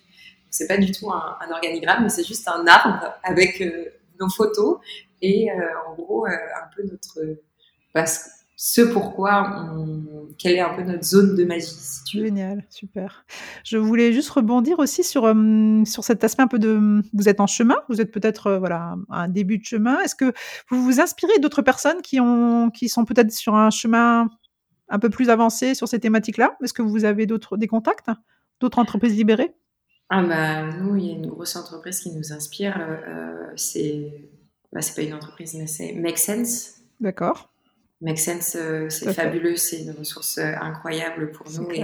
[0.49, 3.63] C'est pas du tout un, organigramme mais c'est juste un arbre avec
[4.19, 4.80] nos photos
[5.22, 5.47] et
[5.88, 7.38] en gros un peu notre
[7.93, 10.03] parce ce pourquoi on
[10.38, 13.26] quelle est un peu notre zone de magie si tu veux Génial, super.
[13.64, 17.02] Je voulais juste rebondir aussi sur, euh, sur cet aspect un peu de...
[17.14, 20.00] Vous êtes en chemin, vous êtes peut-être euh, voilà, à un début de chemin.
[20.02, 20.34] Est-ce que
[20.70, 24.30] vous vous inspirez d'autres personnes qui, ont, qui sont peut-être sur un chemin
[24.90, 26.58] un peu plus avancé sur ces thématiques-là?
[26.64, 28.08] Est-ce que vous avez d'autres, des contacts
[28.60, 29.56] D'autres entreprises libérées?
[30.10, 32.78] Ah bah nous, il y a une grosse entreprise qui nous inspire.
[32.80, 34.30] euh, euh, c'est
[34.74, 36.76] bah, c'est pas une entreprise, mais c'est Make Sense.
[37.00, 37.51] D'accord,
[38.02, 41.70] Make Sense, euh, c'est fabuleux, c'est une ressource euh, incroyable pour nous.
[41.72, 41.82] Et,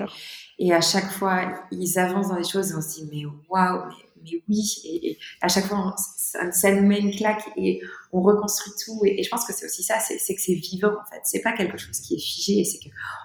[0.60, 3.86] et à chaque fois, ils avancent dans des choses et on se dit, mais waouh,
[3.88, 4.82] mais, mais oui.
[4.86, 7.80] Et, et à chaque fois, on- ça, ça nous met une claque et
[8.12, 9.00] on reconstruit tout.
[9.06, 11.22] Et, et je pense que c'est aussi ça, c'est que c'est vivant en fait.
[11.24, 12.80] C'est pas quelque chose qui est figé, c'est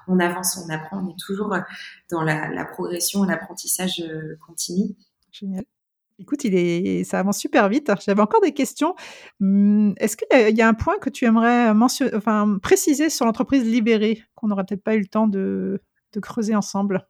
[0.07, 1.53] qu'on avance, on apprend, on est toujours
[2.11, 4.95] dans la, la progression, l'apprentissage euh, continu.
[5.33, 5.65] Génial.
[6.23, 6.43] Écoute,
[7.05, 7.91] ça avance super vite.
[8.07, 8.95] J'avais encore des questions.
[9.41, 11.73] Hum, Est-ce qu'il y, a- un point que tu aimerais
[12.63, 15.83] préciser sur l'entreprise libérée qu'on n'aurait peut-être pas eu le temps de,
[16.23, 17.05] creuser ensemble?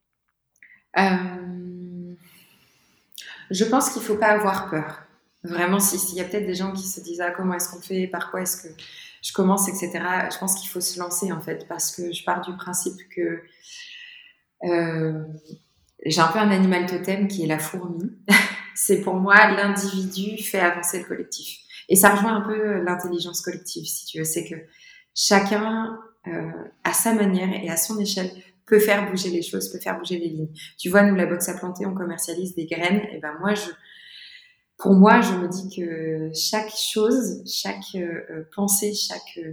[3.51, 5.03] Je pense qu'il faut pas avoir peur.
[5.45, 7.81] Vraiment, si- s'il y a peut-être des gens qui se disent ah comment est-ce qu'on
[7.83, 8.69] fait, par quoi est-ce que
[9.23, 9.91] je commence, etc.
[10.33, 13.43] Je pense qu'il faut se lancer en fait parce que je pars du principe que
[14.65, 15.23] euh,
[16.07, 18.11] j'ai un peu un animal totem qui est la fourmi.
[18.85, 21.61] C'est pour moi l'individu fait avancer le collectif.
[21.89, 24.25] Et ça rejoint un peu l'intelligence collective, si tu veux.
[24.25, 24.57] C'est que
[25.15, 26.51] chacun, euh,
[26.83, 28.29] à sa manière et à son échelle,
[28.67, 30.53] peut faire bouger les choses, peut faire bouger les lignes.
[30.79, 33.03] Tu vois, nous, la box à planter, on commercialise des graines.
[33.13, 33.71] Et ben moi, je,
[34.79, 39.53] pour moi, je me dis que chaque chose, chaque euh, pensée, chaque euh,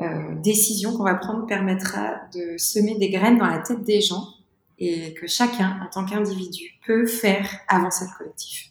[0.00, 4.33] euh, décision qu'on va prendre permettra de semer des graines dans la tête des gens
[4.78, 8.70] et que chacun, en tant qu'individu, peut faire avancer le collectif.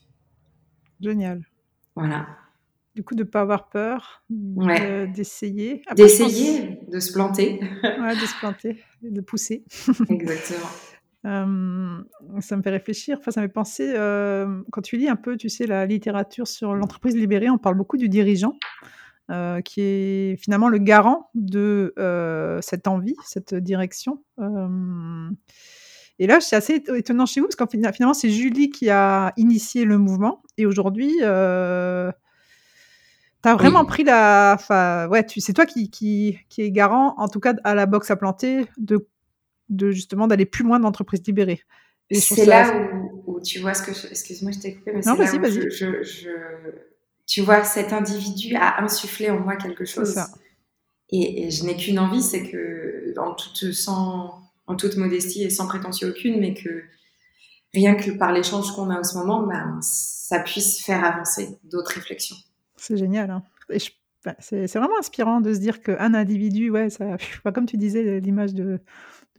[1.00, 1.44] Génial.
[1.96, 2.28] Voilà.
[2.96, 5.08] Du coup, de ne pas avoir peur, Ouais.
[5.08, 5.82] d'essayer.
[5.88, 7.60] Pense- D'essayer de se planter.
[7.84, 9.64] Ouais, de se planter, de pousser.
[10.10, 10.68] Exactement.
[11.26, 12.04] Euh,
[12.42, 15.38] ça me fait réfléchir, enfin, ça me fait penser, euh, quand tu lis un peu,
[15.38, 18.58] tu sais, la littérature sur l'entreprise libérée, on parle beaucoup du dirigeant,
[19.32, 21.94] euh, qui est finalement le garant de
[22.62, 24.22] cette envie, cette direction.
[26.20, 28.90] Et là, c'est assez éto- étonnant chez vous, parce qu'en fin- finalement, c'est Julie qui
[28.90, 32.12] a initié le mouvement, et aujourd'hui, euh,
[33.44, 33.88] tu as vraiment Oui.
[33.88, 34.54] pris la...
[34.58, 38.12] Enfin, ouais, c'est toi qui, qui, qui est garant, en tout cas à la boxe
[38.12, 39.08] à planter, de
[39.70, 41.62] de justement d'aller plus loin d'entreprises libérées.
[42.12, 44.08] C'est là où, où tu vois ce que je...
[44.08, 45.62] Excuse-moi, je t'ai coupé, mais Non, c'est là vas-y, où vas-y.
[45.64, 46.70] je, je, je-
[47.26, 50.14] Tu vois, cet individu a insufflé en moi quelque chose.
[50.14, 50.28] ça.
[51.10, 55.50] Et, et je n'ai qu'une envie, c'est que, en toute, sans, en toute modestie et
[55.50, 56.84] sans prétention aucune, mais que
[57.74, 61.92] rien que par l'échange qu'on a en ce moment, ben, ça puisse faire avancer d'autres
[61.94, 62.36] réflexions.
[62.78, 63.30] C'est génial.
[63.32, 63.44] hein.
[63.70, 63.92] Et je-
[64.26, 67.18] bah, c'est vraiment inspirant de se dire qu'un individu, ouais, ça,
[67.54, 68.80] comme tu disais, l'image de,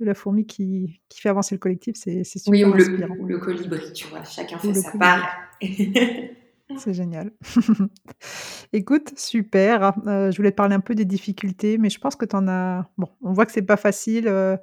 [0.01, 3.17] de la fourmi qui, qui fait avancer le collectif, c'est super Oui, ou le, inspirant.
[3.19, 4.99] ou le colibri, tu vois, chacun Ou fait le sa colibri.
[4.99, 5.29] part.
[6.79, 7.31] C'est génial.
[8.73, 9.93] Écoute, super.
[10.07, 12.49] Euh, je voulais te parler un peu des difficultés, mais je pense que tu en
[12.49, 12.89] as.
[12.97, 14.57] Bon, on voit que c'est pas facile euh,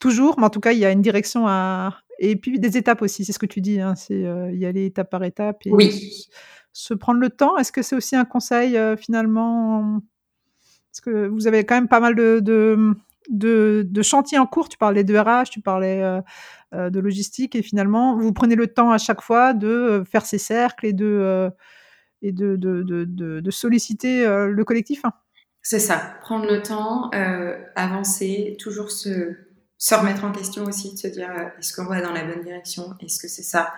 [0.00, 1.96] toujours, mais en tout cas, il y a une direction à.
[2.18, 4.86] Et puis des étapes aussi, c'est ce que tu dis, hein, c'est euh, y aller
[4.86, 6.26] étape par étape et Oui.
[6.72, 7.56] se- prendre le temps.
[7.58, 10.00] Est-ce que c'est aussi un conseil finalement
[10.92, 12.94] Parce que vous avez quand même pas mal de, de,
[13.30, 14.68] de, de chantiers en cours.
[14.68, 16.20] Tu parlais de RH, tu parlais euh,
[16.74, 20.24] euh, de logistique, et finalement, vous prenez le temps à chaque fois de euh, faire
[20.26, 21.50] ces cercles et de, euh,
[22.22, 25.04] et de, de, de, solliciter euh, le collectif.
[25.04, 25.12] hein.
[25.62, 27.10] C'est ça, prendre le temps,
[27.74, 29.34] avancer, toujours se,
[29.78, 32.94] se remettre en question aussi, de se dire est-ce qu'on va dans la bonne direction?
[33.00, 33.74] Est-ce que c'est ça?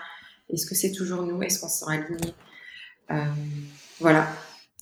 [0.51, 1.40] Est-ce que c'est toujours nous?
[1.42, 2.34] Est-ce qu'on sera aligné
[4.01, 4.28] Voilà,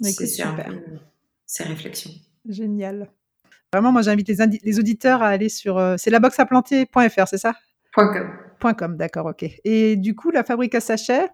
[0.00, 0.68] Bah, c'est super.
[1.46, 2.10] ces réflexions.
[2.48, 3.08] Génial.
[3.76, 5.76] Vraiment, moi, j'invite les, auditeurs à aller sur.
[5.76, 7.54] euh, c'est laboxaplanter.fr, c'est ça?
[7.92, 8.30] Point com.
[8.58, 9.44] Point .com, d'accord, ok.
[9.64, 11.28] Et du coup, la fabrique à sachets,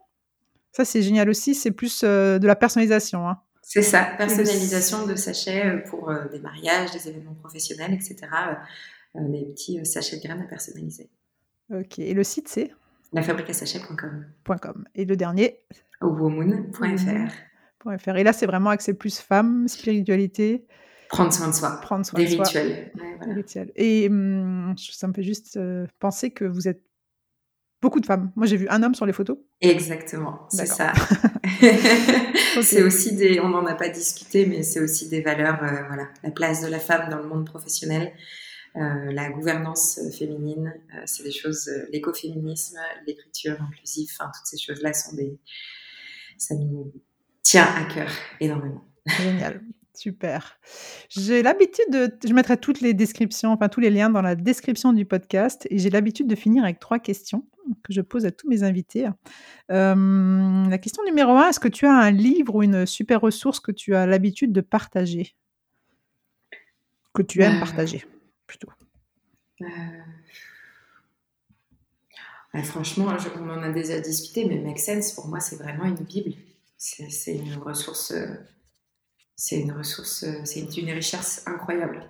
[0.73, 1.55] ça, c'est génial aussi.
[1.55, 3.29] C'est plus euh, de la personnalisation.
[3.29, 3.39] hein.
[3.63, 8.17] C'est ça, personnalisation de sachets euh, pour euh, des mariages, des événements professionnels, etc.
[9.15, 11.11] des petits euh, sachets de graines à personnaliser.
[11.73, 12.01] Ok.
[12.01, 12.73] Et le site, c'est?
[13.13, 14.85] Lafabriquesachet.com.
[14.97, 15.61] Et le dernier?
[16.01, 18.17] Womoon.fr.
[18.17, 20.67] Et là, c'est vraiment accès plus femme, spiritualité.
[21.13, 21.79] Prendre soin de soi.
[21.83, 22.91] Prendre soin des de rituels.
[22.97, 23.27] soi.
[23.27, 23.73] Des rituels.
[23.77, 26.83] Et hum, ça me fait juste euh, penser que vous êtes
[27.83, 28.33] beaucoup de femmes.
[28.35, 29.37] Moi, j'ai vu un homme sur les photos.
[29.61, 30.95] Exactement, c'est ça.
[32.63, 36.09] C'est aussi des, on n'en a pas discuté, mais c'est aussi des valeurs, euh, voilà,
[36.23, 38.13] la place de la femme dans le monde professionnel,
[38.77, 40.75] euh, la gouvernance féminine,
[41.07, 45.39] c'est des choses, l'écoféminisme, l'écriture inclusive, toutes ces choses-là sont des,
[46.37, 46.93] ça nous
[47.43, 48.11] tient à cœur
[48.41, 48.85] énormément.
[49.07, 49.63] Génial.
[49.95, 50.59] Super.
[51.11, 52.11] J'ai l'habitude de.
[52.27, 55.67] Je mettrai toutes les descriptions, enfin tous les liens dans la description du podcast.
[55.71, 57.45] Et j'ai l'habitude de finir avec trois questions
[57.85, 59.07] que je pose à tous mes invités.
[59.71, 63.61] Euh, la question numéro un est-ce que tu as un livre ou une super ressource
[63.61, 65.35] que tu as l'habitude de partager?
[67.13, 68.05] Que tu aimes euh, partager,
[68.47, 68.71] plutôt
[69.61, 69.67] euh,
[72.65, 76.33] Franchement, on en a déjà discuté, mais Make Sense, pour moi, c'est vraiment une Bible.
[76.79, 78.13] C'est une ressource
[79.37, 82.09] c'est une ressource, euh, c'est une, richesse incroyable.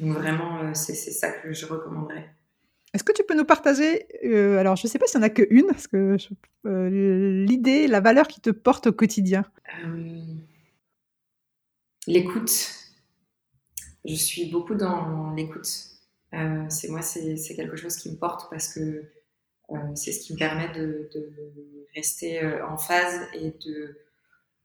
[0.00, 2.34] Donc vraiment, euh, c'est ça que je recommanderais.
[2.94, 5.28] Est-ce que tu peux nous partager, euh, alors je ne sais pas s'il n'y en
[5.28, 6.16] a qu'une, parce que
[6.64, 9.44] l'idée, la valeur qui te porte au quotidien
[12.06, 12.70] L'écoute.
[14.04, 15.70] Je suis beaucoup dans l'écoute.
[16.68, 19.04] c'est moi, c'est quelque chose qui me porte parce que
[19.94, 21.08] c'est ce qui me permet de
[21.94, 23.96] rester en phase et de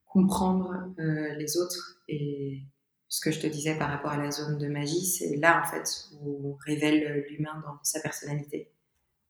[0.08, 2.00] comprendre euh, les autres.
[2.08, 2.62] Et
[3.10, 5.70] ce que je te disais par rapport à la zone de magie, c'est là, en
[5.70, 8.72] fait, où on révèle l'humain dans sa personnalité.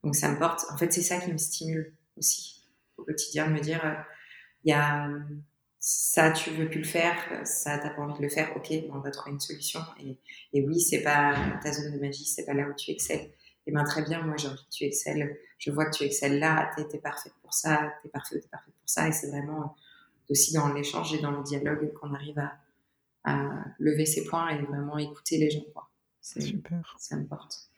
[0.04, 2.64] Donc ça me porte, en fait, c'est ça qui me stimule aussi
[2.98, 4.06] au quotidien, de me dire,
[4.64, 5.10] il y a
[5.80, 7.16] ça, tu veux plus le faire,
[7.46, 9.80] ça, t'as pas envie de le faire, ok, on va trouver une solution.
[10.04, 10.18] Et,
[10.52, 13.32] et oui, c'est pas ta zone de magie, c'est pas là où tu excelles.
[13.66, 16.40] Et ben très bien, moi j'ai envie que tu excelles, je vois que tu excelles
[16.40, 19.76] là, t'es es parfaite pour ça, t'es parfaite, t'es parfaite pour ça, et c'est vraiment
[20.30, 22.54] aussi dans l'échange et dans le dialogue qu'on arrive à,
[23.80, 25.66] lever ses points et vraiment écouter les gens.
[26.22, 26.96] Super.
[26.98, 27.70] Ça me porte.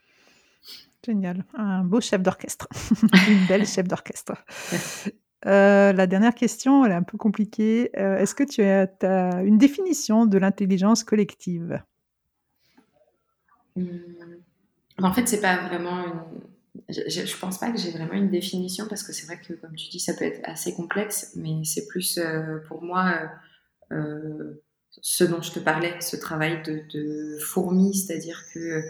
[1.03, 1.43] Génial.
[1.55, 2.67] Un beau chef d'orchestre.
[3.27, 4.33] Une belle chef d'orchestre.
[5.45, 7.91] Euh, la dernière question, elle est un peu compliquée.
[7.97, 11.81] Euh, est-ce que tu as, une définition de l'intelligence collective?
[13.77, 13.87] Hum,
[15.01, 16.48] En fait, c'est pas vraiment une,
[16.89, 19.75] je, ne pense pas que j'ai vraiment une définition parce que c'est vrai que, comme
[19.75, 23.13] tu dis, ça peut être assez complexe, mais c'est plus euh, pour moi
[23.91, 24.63] euh, euh,
[25.01, 28.83] ce dont je te parlais, ce travail de, de fourmi, c'est-à-dire que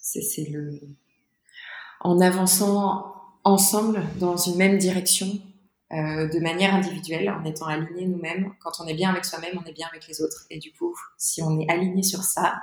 [0.00, 0.80] c'est le.
[2.00, 5.40] En avançant ensemble dans une même direction,
[5.90, 8.52] de manière individuelle, en étant alignés nous-mêmes.
[8.60, 10.46] Quand on est bien avec soi-même, on est bien avec les autres.
[10.50, 12.60] Et du coup, si on est aligné sur ça,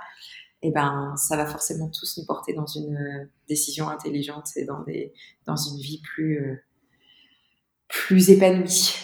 [0.64, 4.82] eh ben, ça va forcément tous nous porter dans une euh, décision intelligente et dans,
[4.84, 5.14] des,
[5.46, 6.56] dans une vie plus, euh,
[7.90, 8.96] plus épanouie.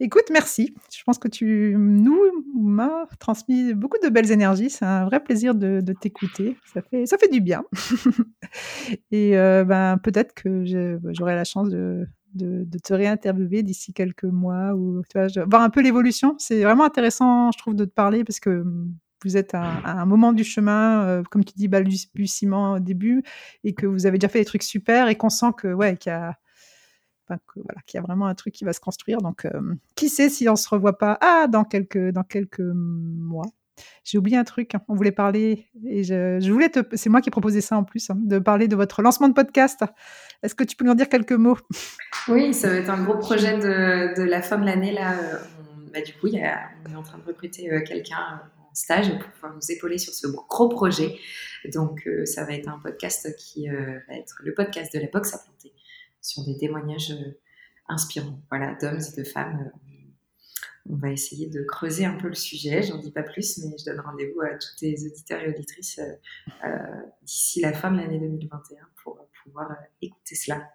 [0.00, 0.74] Écoute, merci.
[0.92, 2.18] Je pense que tu nous
[2.56, 4.70] m'as transmis beaucoup de belles énergies.
[4.70, 6.56] C'est un vrai plaisir de, t'écouter.
[6.72, 7.62] Ça fait, ça fait du bien.
[9.12, 14.74] et euh, ben, peut-être que j'aurai la chance de, de, te réinterviewer d'ici quelques mois
[14.74, 16.34] ou tu vois, voir un peu l'évolution.
[16.38, 18.64] C'est vraiment intéressant, je trouve, de te parler parce que
[19.24, 23.22] vous êtes à, un moment du chemin, euh, comme tu dis, balbutiement au début,
[23.64, 26.10] et que vous avez déjà fait des trucs super, et qu'on sent que, ouais, qu'il
[26.10, 26.38] y a,
[27.28, 29.18] voilà, qu'il y a vraiment un truc qui va se construire.
[29.18, 31.18] Donc, euh, qui sait si on se revoit pas?
[31.20, 33.46] Ah, dans quelques, dans quelques mois.
[34.04, 34.74] J'ai oublié un truc.
[34.74, 34.82] Hein.
[34.88, 36.80] On voulait parler et je, voulais te.
[36.96, 39.34] C'est moi qui ai proposé ça en plus, hein, de parler de votre lancement de
[39.34, 39.84] podcast.
[40.42, 41.58] Est-ce que tu peux nous en dire quelques mots?
[42.28, 45.14] Oui, ça va être un gros projet de, de la fin de l'année là.
[45.92, 48.40] bah, du coup, il y a, on est en train de recruter euh, quelqu'un
[48.74, 51.18] stage pour pouvoir nous épauler sur ce gros projet.
[51.72, 55.08] Donc, euh, ça va être un podcast qui euh, va être le podcast de la
[55.08, 55.72] boxe à planter
[56.20, 57.40] sur des témoignages euh,
[57.88, 59.70] inspirants, voilà, d'hommes et de femmes.
[60.88, 62.82] On va essayer de creuser un peu le sujet.
[62.82, 65.98] J'en dis pas plus, mais je donne rendez-vous à tous les auditeurs et auditrices
[67.22, 70.68] d'ici la fin de l'année 2021 pour pouvoir écouter cela.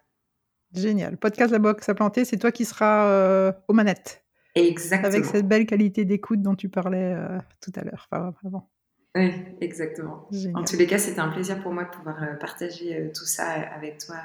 [0.72, 1.16] Génial.
[1.16, 4.19] Podcast La Boxe à planter, c'est toi qui seras aux manettes.
[4.54, 5.08] Exactement.
[5.08, 8.68] Avec cette belle qualité d'écoute dont tu parlais euh, tout à l'heure, enfin, avant.
[9.16, 10.28] Oui, exactement.
[10.54, 13.24] En tous les cas, c'était un plaisir pour moi de pouvoir euh, partager euh, tout
[13.24, 14.16] ça avec toi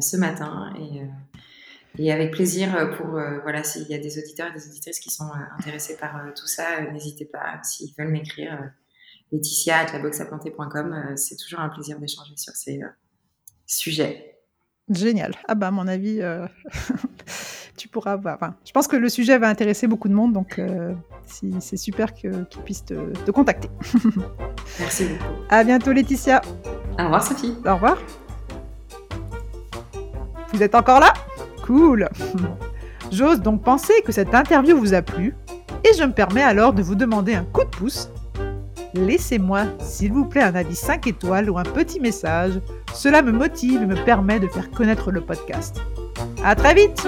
[0.00, 4.66] ce matin et, et, avec plaisir pour, voilà, s'il y a des auditeurs et des
[4.66, 8.72] auditrices qui sont intéressés par tout ça, n'hésitez pas, s'ils veulent m'écrire,
[9.30, 12.80] Laetitia at laboxaplanté.com, c'est toujours un plaisir d'échanger sur ces
[13.64, 14.40] sujets.
[14.90, 15.32] Génial.
[15.46, 16.20] Ah bah à mon avis,
[17.76, 18.38] tu pourras voir.
[18.64, 20.92] je pense que le sujet va intéresser beaucoup de monde, donc euh,
[21.26, 23.68] c'est super qu'ils puissent te, contacter.
[24.80, 25.32] Merci beaucoup.
[25.50, 26.40] À bientôt, Laetitia.
[26.98, 27.54] Au revoir, Sophie.
[27.66, 27.98] Au revoir.
[30.52, 31.12] Vous êtes encore là?
[31.66, 32.08] Cool
[33.10, 35.34] J'ose donc penser que cette interview vous a plu
[35.84, 38.10] et je me permets alors de vous demander un coup de pouce.
[38.94, 42.60] Laissez-moi, s'il vous plaît, un avis 5 étoiles ou un petit message.
[42.94, 45.80] Cela me motive et me permet de faire connaître le podcast.
[46.42, 47.06] À très vite